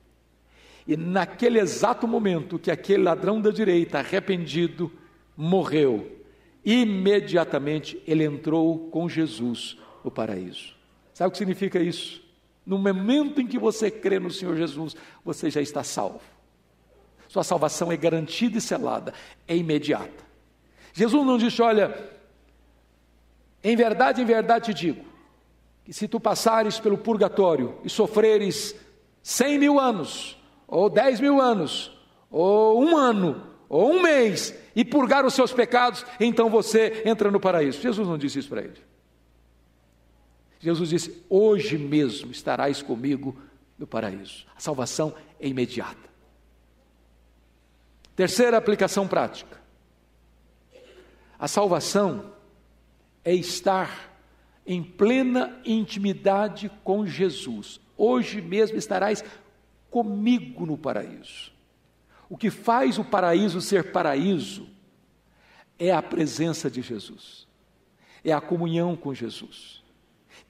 E 0.86 0.96
naquele 0.96 1.58
exato 1.58 2.06
momento 2.06 2.58
que 2.58 2.70
aquele 2.70 3.02
ladrão 3.02 3.40
da 3.40 3.50
direita, 3.50 3.98
arrependido, 3.98 4.90
morreu, 5.36 6.20
imediatamente 6.64 8.00
ele 8.06 8.24
entrou 8.24 8.88
com 8.90 9.08
Jesus 9.08 9.76
no 10.04 10.10
paraíso. 10.10 10.74
Sabe 11.12 11.28
o 11.28 11.32
que 11.32 11.38
significa 11.38 11.80
isso? 11.80 12.22
No 12.64 12.78
momento 12.78 13.40
em 13.40 13.46
que 13.46 13.58
você 13.58 13.90
crê 13.90 14.18
no 14.18 14.30
Senhor 14.30 14.56
Jesus, 14.56 14.96
você 15.24 15.50
já 15.50 15.60
está 15.60 15.82
salvo. 15.82 16.20
Sua 17.28 17.44
salvação 17.44 17.90
é 17.90 17.96
garantida 17.96 18.58
e 18.58 18.60
selada, 18.60 19.12
é 19.46 19.56
imediata. 19.56 20.24
Jesus 20.92 21.26
não 21.26 21.38
disse: 21.38 21.60
Olha, 21.62 21.96
em 23.62 23.76
verdade, 23.76 24.22
em 24.22 24.24
verdade 24.24 24.66
te 24.66 24.74
digo, 24.74 25.04
que 25.84 25.92
se 25.92 26.08
tu 26.08 26.18
passares 26.18 26.78
pelo 26.78 26.98
purgatório 26.98 27.78
e 27.84 27.90
sofreres 27.90 28.74
cem 29.22 29.58
mil 29.58 29.78
anos, 29.78 30.36
ou 30.66 30.90
dez 30.90 31.20
mil 31.20 31.40
anos, 31.40 31.96
ou 32.30 32.82
um 32.82 32.96
ano, 32.96 33.42
ou 33.68 33.92
um 33.92 34.02
mês, 34.02 34.54
e 34.74 34.84
purgar 34.84 35.24
os 35.24 35.34
seus 35.34 35.52
pecados, 35.52 36.04
então 36.20 36.50
você 36.50 37.02
entra 37.04 37.30
no 37.30 37.40
paraíso. 37.40 37.80
Jesus 37.80 38.06
não 38.06 38.18
disse 38.18 38.38
isso 38.38 38.48
para 38.48 38.62
ele. 38.62 38.80
Jesus 40.58 40.90
disse: 40.90 41.24
Hoje 41.28 41.78
mesmo 41.78 42.30
estarás 42.30 42.82
comigo 42.82 43.36
no 43.78 43.86
paraíso. 43.86 44.46
A 44.56 44.60
salvação 44.60 45.14
é 45.38 45.48
imediata. 45.48 46.06
Terceira 48.14 48.56
aplicação 48.56 49.06
prática. 49.06 49.60
A 51.38 51.46
salvação 51.46 52.32
é 53.22 53.34
estar 53.34 54.14
em 54.66 54.82
plena 54.82 55.60
intimidade 55.64 56.70
com 56.82 57.06
Jesus. 57.06 57.78
Hoje 57.96 58.40
mesmo 58.40 58.78
estarás 58.78 59.22
comigo 59.96 60.66
no 60.66 60.76
paraíso. 60.76 61.50
O 62.28 62.36
que 62.36 62.50
faz 62.50 62.98
o 62.98 63.04
paraíso 63.04 63.62
ser 63.62 63.92
paraíso 63.92 64.68
é 65.78 65.90
a 65.90 66.02
presença 66.02 66.70
de 66.70 66.82
Jesus, 66.82 67.46
é 68.22 68.30
a 68.30 68.40
comunhão 68.42 68.94
com 68.94 69.14
Jesus. 69.14 69.82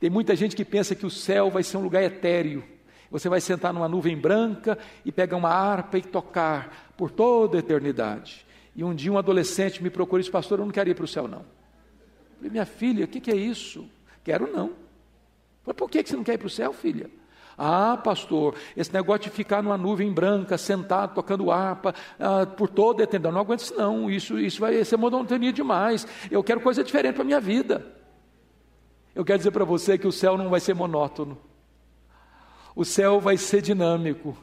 Tem 0.00 0.10
muita 0.10 0.34
gente 0.34 0.56
que 0.56 0.64
pensa 0.64 0.96
que 0.96 1.06
o 1.06 1.10
céu 1.10 1.48
vai 1.48 1.62
ser 1.62 1.76
um 1.76 1.82
lugar 1.82 2.02
etéreo. 2.02 2.64
Você 3.08 3.28
vai 3.28 3.40
sentar 3.40 3.72
numa 3.72 3.88
nuvem 3.88 4.18
branca 4.18 4.76
e 5.04 5.12
pegar 5.12 5.36
uma 5.36 5.50
harpa 5.50 5.96
e 5.96 6.02
tocar 6.02 6.92
por 6.96 7.12
toda 7.12 7.56
a 7.56 7.60
eternidade. 7.60 8.44
E 8.74 8.82
um 8.82 8.92
dia 8.92 9.12
um 9.12 9.18
adolescente 9.18 9.80
me 9.80 9.90
procurou 9.90 10.18
e 10.18 10.22
disse, 10.22 10.32
pastor, 10.32 10.58
eu 10.58 10.64
não 10.64 10.72
quero 10.72 10.90
ir 10.90 10.94
para 10.96 11.04
o 11.04 11.08
céu 11.08 11.28
não. 11.28 11.38
Eu 11.38 12.36
falei, 12.38 12.50
minha 12.50 12.66
filha, 12.66 13.04
o 13.04 13.08
que, 13.08 13.20
que 13.20 13.30
é 13.30 13.36
isso? 13.36 13.88
Quero 14.24 14.52
não. 14.52 14.72
Mas 15.64 15.76
por 15.76 15.88
que 15.88 16.04
você 16.04 16.16
não 16.16 16.24
quer 16.24 16.34
ir 16.34 16.38
para 16.38 16.48
o 16.48 16.50
céu, 16.50 16.72
filha? 16.72 17.08
Ah, 17.58 17.96
pastor, 17.96 18.54
esse 18.76 18.92
negócio 18.92 19.24
de 19.24 19.30
ficar 19.30 19.62
numa 19.62 19.78
nuvem 19.78 20.12
branca, 20.12 20.58
sentado, 20.58 21.14
tocando 21.14 21.50
harpa, 21.50 21.94
ah, 22.20 22.44
por 22.44 22.68
toda 22.68 23.02
a 23.02 23.04
eternidade, 23.04 23.34
não 23.34 23.40
aguento 23.40 23.60
isso 23.60 23.74
não, 23.76 24.10
isso, 24.10 24.38
isso 24.38 24.60
vai 24.60 24.84
ser 24.84 24.96
monotonia 24.98 25.52
demais, 25.52 26.06
eu 26.30 26.44
quero 26.44 26.60
coisa 26.60 26.84
diferente 26.84 27.14
para 27.14 27.22
a 27.22 27.26
minha 27.26 27.40
vida. 27.40 27.86
Eu 29.14 29.24
quero 29.24 29.38
dizer 29.38 29.50
para 29.50 29.64
você 29.64 29.96
que 29.96 30.06
o 30.06 30.12
céu 30.12 30.36
não 30.36 30.50
vai 30.50 30.60
ser 30.60 30.74
monótono, 30.74 31.38
o 32.74 32.84
céu 32.84 33.18
vai 33.20 33.38
ser 33.38 33.62
dinâmico, 33.62 34.36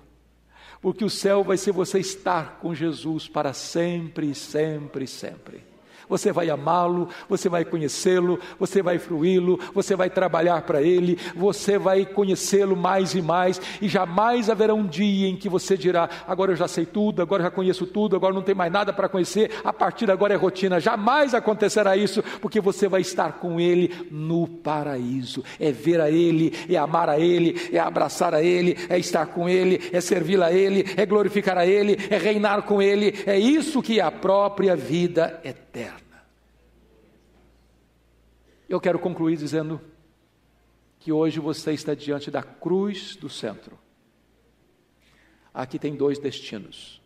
porque 0.81 1.05
o 1.05 1.09
céu 1.09 1.43
vai 1.43 1.55
ser 1.55 1.71
você 1.71 1.99
estar 1.99 2.57
com 2.59 2.73
Jesus 2.73 3.27
para 3.27 3.53
sempre, 3.53 4.33
sempre, 4.33 5.05
sempre. 5.05 5.72
Você 6.09 6.31
vai 6.31 6.49
amá-lo, 6.49 7.09
você 7.29 7.49
vai 7.49 7.65
conhecê-lo, 7.65 8.39
você 8.59 8.81
vai 8.81 8.99
fruí-lo, 8.99 9.59
você 9.73 9.95
vai 9.95 10.09
trabalhar 10.09 10.61
para 10.63 10.81
ele, 10.81 11.17
você 11.35 11.77
vai 11.77 12.05
conhecê-lo 12.05 12.75
mais 12.75 13.13
e 13.13 13.21
mais, 13.21 13.61
e 13.81 13.87
jamais 13.87 14.49
haverá 14.49 14.73
um 14.73 14.85
dia 14.85 15.27
em 15.27 15.35
que 15.35 15.49
você 15.49 15.77
dirá: 15.77 16.09
agora 16.27 16.51
eu 16.51 16.55
já 16.55 16.67
sei 16.67 16.85
tudo, 16.85 17.21
agora 17.21 17.41
eu 17.41 17.45
já 17.45 17.51
conheço 17.51 17.85
tudo, 17.85 18.15
agora 18.15 18.33
não 18.33 18.41
tem 18.41 18.55
mais 18.55 18.71
nada 18.71 18.93
para 18.93 19.09
conhecer, 19.09 19.51
a 19.63 19.73
partir 19.73 20.05
de 20.05 20.11
agora 20.11 20.33
é 20.33 20.37
rotina. 20.37 20.79
Jamais 20.79 21.33
acontecerá 21.33 21.95
isso, 21.95 22.23
porque 22.41 22.59
você 22.59 22.87
vai 22.87 23.01
estar 23.01 23.33
com 23.33 23.59
ele 23.59 24.07
no 24.11 24.47
paraíso. 24.47 25.43
É 25.59 25.71
ver 25.71 26.01
a 26.01 26.09
ele, 26.09 26.53
é 26.69 26.77
amar 26.77 27.09
a 27.09 27.19
ele, 27.19 27.69
é 27.71 27.79
abraçar 27.79 28.33
a 28.33 28.43
ele, 28.43 28.77
é 28.89 28.97
estar 28.97 29.25
com 29.27 29.47
ele, 29.47 29.89
é 29.91 30.01
servir 30.01 30.41
a 30.41 30.51
ele, 30.51 30.85
é 30.95 31.05
glorificar 31.05 31.57
a 31.57 31.65
ele, 31.65 31.97
é 32.09 32.17
reinar 32.17 32.63
com 32.63 32.81
ele. 32.81 33.13
É 33.25 33.37
isso 33.37 33.81
que 33.81 33.99
é 33.99 34.03
a 34.03 34.11
própria 34.11 34.75
vida 34.75 35.39
eterna. 35.43 36.02
Eu 38.73 38.81
quero 38.81 38.97
concluir 38.97 39.37
dizendo 39.37 39.79
que 40.99 41.11
hoje 41.11 41.39
você 41.39 41.73
está 41.73 41.93
diante 41.93 42.31
da 42.31 42.41
cruz 42.41 43.15
do 43.15 43.29
centro. 43.29 43.77
Aqui 45.53 45.77
tem 45.77 45.95
dois 45.95 46.17
destinos. 46.17 46.99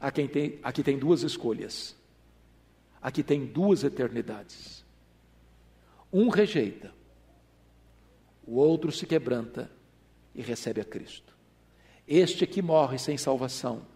Aqui 0.00 0.26
tem, 0.26 0.58
aqui 0.60 0.82
tem 0.82 0.98
duas 0.98 1.22
escolhas. 1.22 1.96
Aqui 3.00 3.22
tem 3.22 3.46
duas 3.46 3.84
eternidades. 3.84 4.84
Um 6.12 6.30
rejeita, 6.30 6.92
o 8.44 8.56
outro 8.56 8.90
se 8.90 9.06
quebranta 9.06 9.70
e 10.34 10.42
recebe 10.42 10.80
a 10.80 10.84
Cristo. 10.84 11.32
Este 12.08 12.42
aqui 12.42 12.60
morre 12.60 12.98
sem 12.98 13.16
salvação. 13.16 13.86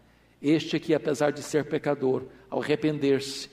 Este 0.40 0.76
aqui, 0.76 0.94
apesar 0.94 1.32
de 1.32 1.42
ser 1.42 1.68
pecador, 1.68 2.28
ao 2.48 2.62
arrepender-se, 2.62 3.50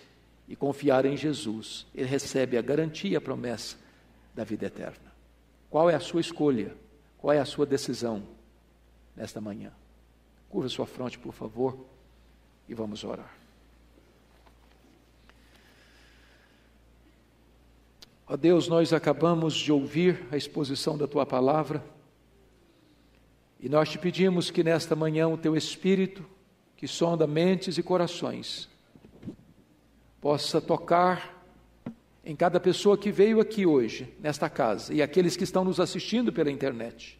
e 0.51 0.55
confiar 0.57 1.05
em 1.05 1.15
Jesus, 1.15 1.87
ele 1.95 2.09
recebe 2.09 2.57
a 2.57 2.61
garantia, 2.61 3.19
a 3.19 3.21
promessa 3.21 3.77
da 4.35 4.43
vida 4.43 4.65
eterna. 4.65 5.13
Qual 5.69 5.89
é 5.89 5.95
a 5.95 5.99
sua 6.01 6.19
escolha? 6.19 6.75
Qual 7.17 7.31
é 7.31 7.39
a 7.39 7.45
sua 7.45 7.65
decisão 7.65 8.21
nesta 9.15 9.39
manhã? 9.39 9.71
Curva 10.49 10.67
sua 10.67 10.85
fronte, 10.85 11.17
por 11.17 11.33
favor, 11.33 11.85
e 12.67 12.73
vamos 12.73 13.05
orar. 13.05 13.33
Ó 18.27 18.35
Deus, 18.35 18.67
nós 18.67 18.91
acabamos 18.91 19.53
de 19.53 19.71
ouvir 19.71 20.27
a 20.33 20.35
exposição 20.35 20.97
da 20.97 21.07
tua 21.07 21.25
palavra 21.25 21.81
e 23.57 23.69
nós 23.69 23.89
te 23.89 23.97
pedimos 23.97 24.51
que 24.51 24.65
nesta 24.65 24.97
manhã 24.97 25.29
o 25.29 25.37
teu 25.37 25.55
Espírito, 25.55 26.25
que 26.75 26.89
sonda 26.89 27.25
mentes 27.25 27.77
e 27.77 27.83
corações, 27.83 28.69
possa 30.21 30.61
tocar 30.61 31.43
em 32.23 32.35
cada 32.35 32.59
pessoa 32.59 32.95
que 32.95 33.11
veio 33.11 33.41
aqui 33.41 33.65
hoje, 33.65 34.15
nesta 34.19 34.47
casa, 34.47 34.93
e 34.93 35.01
aqueles 35.01 35.35
que 35.35 35.43
estão 35.43 35.63
nos 35.63 35.79
assistindo 35.79 36.31
pela 36.31 36.51
internet, 36.51 37.19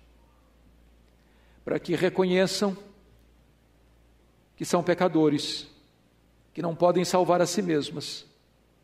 para 1.66 1.80
que 1.80 1.96
reconheçam 1.96 2.78
que 4.56 4.64
são 4.64 4.84
pecadores, 4.84 5.68
que 6.54 6.62
não 6.62 6.76
podem 6.76 7.04
salvar 7.04 7.42
a 7.42 7.48
si 7.48 7.64
mesmas, 7.64 8.28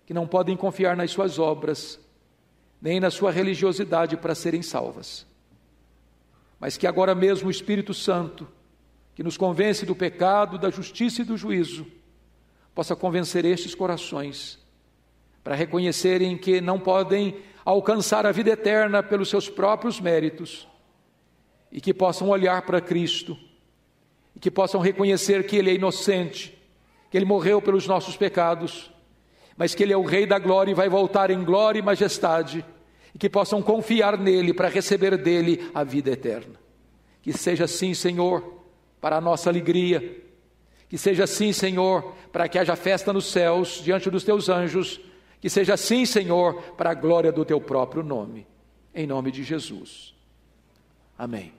que 0.07 0.13
não 0.13 0.25
podem 0.25 0.57
confiar 0.57 0.97
nas 0.97 1.11
suas 1.11 1.37
obras, 1.37 1.99
nem 2.81 2.99
na 2.99 3.11
sua 3.11 3.31
religiosidade 3.31 4.17
para 4.17 4.33
serem 4.33 4.63
salvas. 4.63 5.27
Mas 6.59 6.77
que 6.77 6.87
agora 6.87 7.13
mesmo 7.13 7.49
o 7.49 7.51
Espírito 7.51 7.93
Santo, 7.93 8.47
que 9.13 9.21
nos 9.21 9.37
convence 9.37 9.85
do 9.85 9.95
pecado, 9.95 10.57
da 10.57 10.71
justiça 10.71 11.21
e 11.21 11.25
do 11.25 11.37
juízo, 11.37 11.85
possa 12.77 12.95
convencer 12.95 13.43
estes 13.43 13.73
corações 13.73 14.59
para 15.43 15.55
reconhecerem 15.55 16.37
que 16.37 16.61
não 16.61 16.79
podem 16.79 17.37
alcançar 17.65 18.23
a 18.23 18.31
vida 18.31 18.51
eterna 18.51 19.01
pelos 19.01 19.31
seus 19.31 19.49
próprios 19.49 19.99
méritos 19.99 20.67
e 21.71 21.81
que 21.81 21.91
possam 21.91 22.29
olhar 22.29 22.61
para 22.67 22.79
Cristo 22.79 23.35
e 24.35 24.39
que 24.39 24.51
possam 24.51 24.79
reconhecer 24.79 25.47
que 25.47 25.55
Ele 25.55 25.71
é 25.71 25.73
inocente, 25.73 26.55
que 27.09 27.17
Ele 27.17 27.25
morreu 27.25 27.59
pelos 27.59 27.87
nossos 27.87 28.15
pecados, 28.15 28.91
mas 29.57 29.73
que 29.73 29.81
Ele 29.81 29.93
é 29.93 29.97
o 29.97 30.05
Rei 30.05 30.27
da 30.27 30.37
glória 30.37 30.69
e 30.69 30.75
vai 30.75 30.87
voltar 30.87 31.31
em 31.31 31.43
glória 31.43 31.79
e 31.79 31.81
majestade 31.81 32.63
e 33.11 33.17
que 33.17 33.27
possam 33.27 33.59
confiar 33.59 34.19
nele 34.19 34.53
para 34.53 34.69
receber 34.69 35.17
dele 35.17 35.67
a 35.73 35.83
vida 35.83 36.11
eterna. 36.11 36.59
Que 37.23 37.33
seja 37.33 37.63
assim, 37.63 37.95
Senhor, 37.95 38.61
para 39.01 39.17
a 39.17 39.21
nossa 39.21 39.49
alegria 39.49 40.26
que 40.89 40.97
seja 40.97 41.25
assim, 41.25 41.51
Senhor, 41.51 42.13
para 42.31 42.47
que 42.47 42.57
haja 42.57 42.75
festa 42.75 43.11
nos 43.11 43.31
céus 43.31 43.81
diante 43.83 44.09
dos 44.09 44.23
teus 44.23 44.49
anjos. 44.49 44.99
Que 45.39 45.49
seja 45.49 45.73
assim, 45.73 46.05
Senhor, 46.05 46.61
para 46.73 46.91
a 46.91 46.93
glória 46.95 47.31
do 47.31 47.45
teu 47.45 47.61
próprio 47.61 48.01
nome. 48.01 48.47
Em 48.93 49.05
nome 49.05 49.31
de 49.31 49.43
Jesus. 49.43 50.15
Amém. 51.17 51.53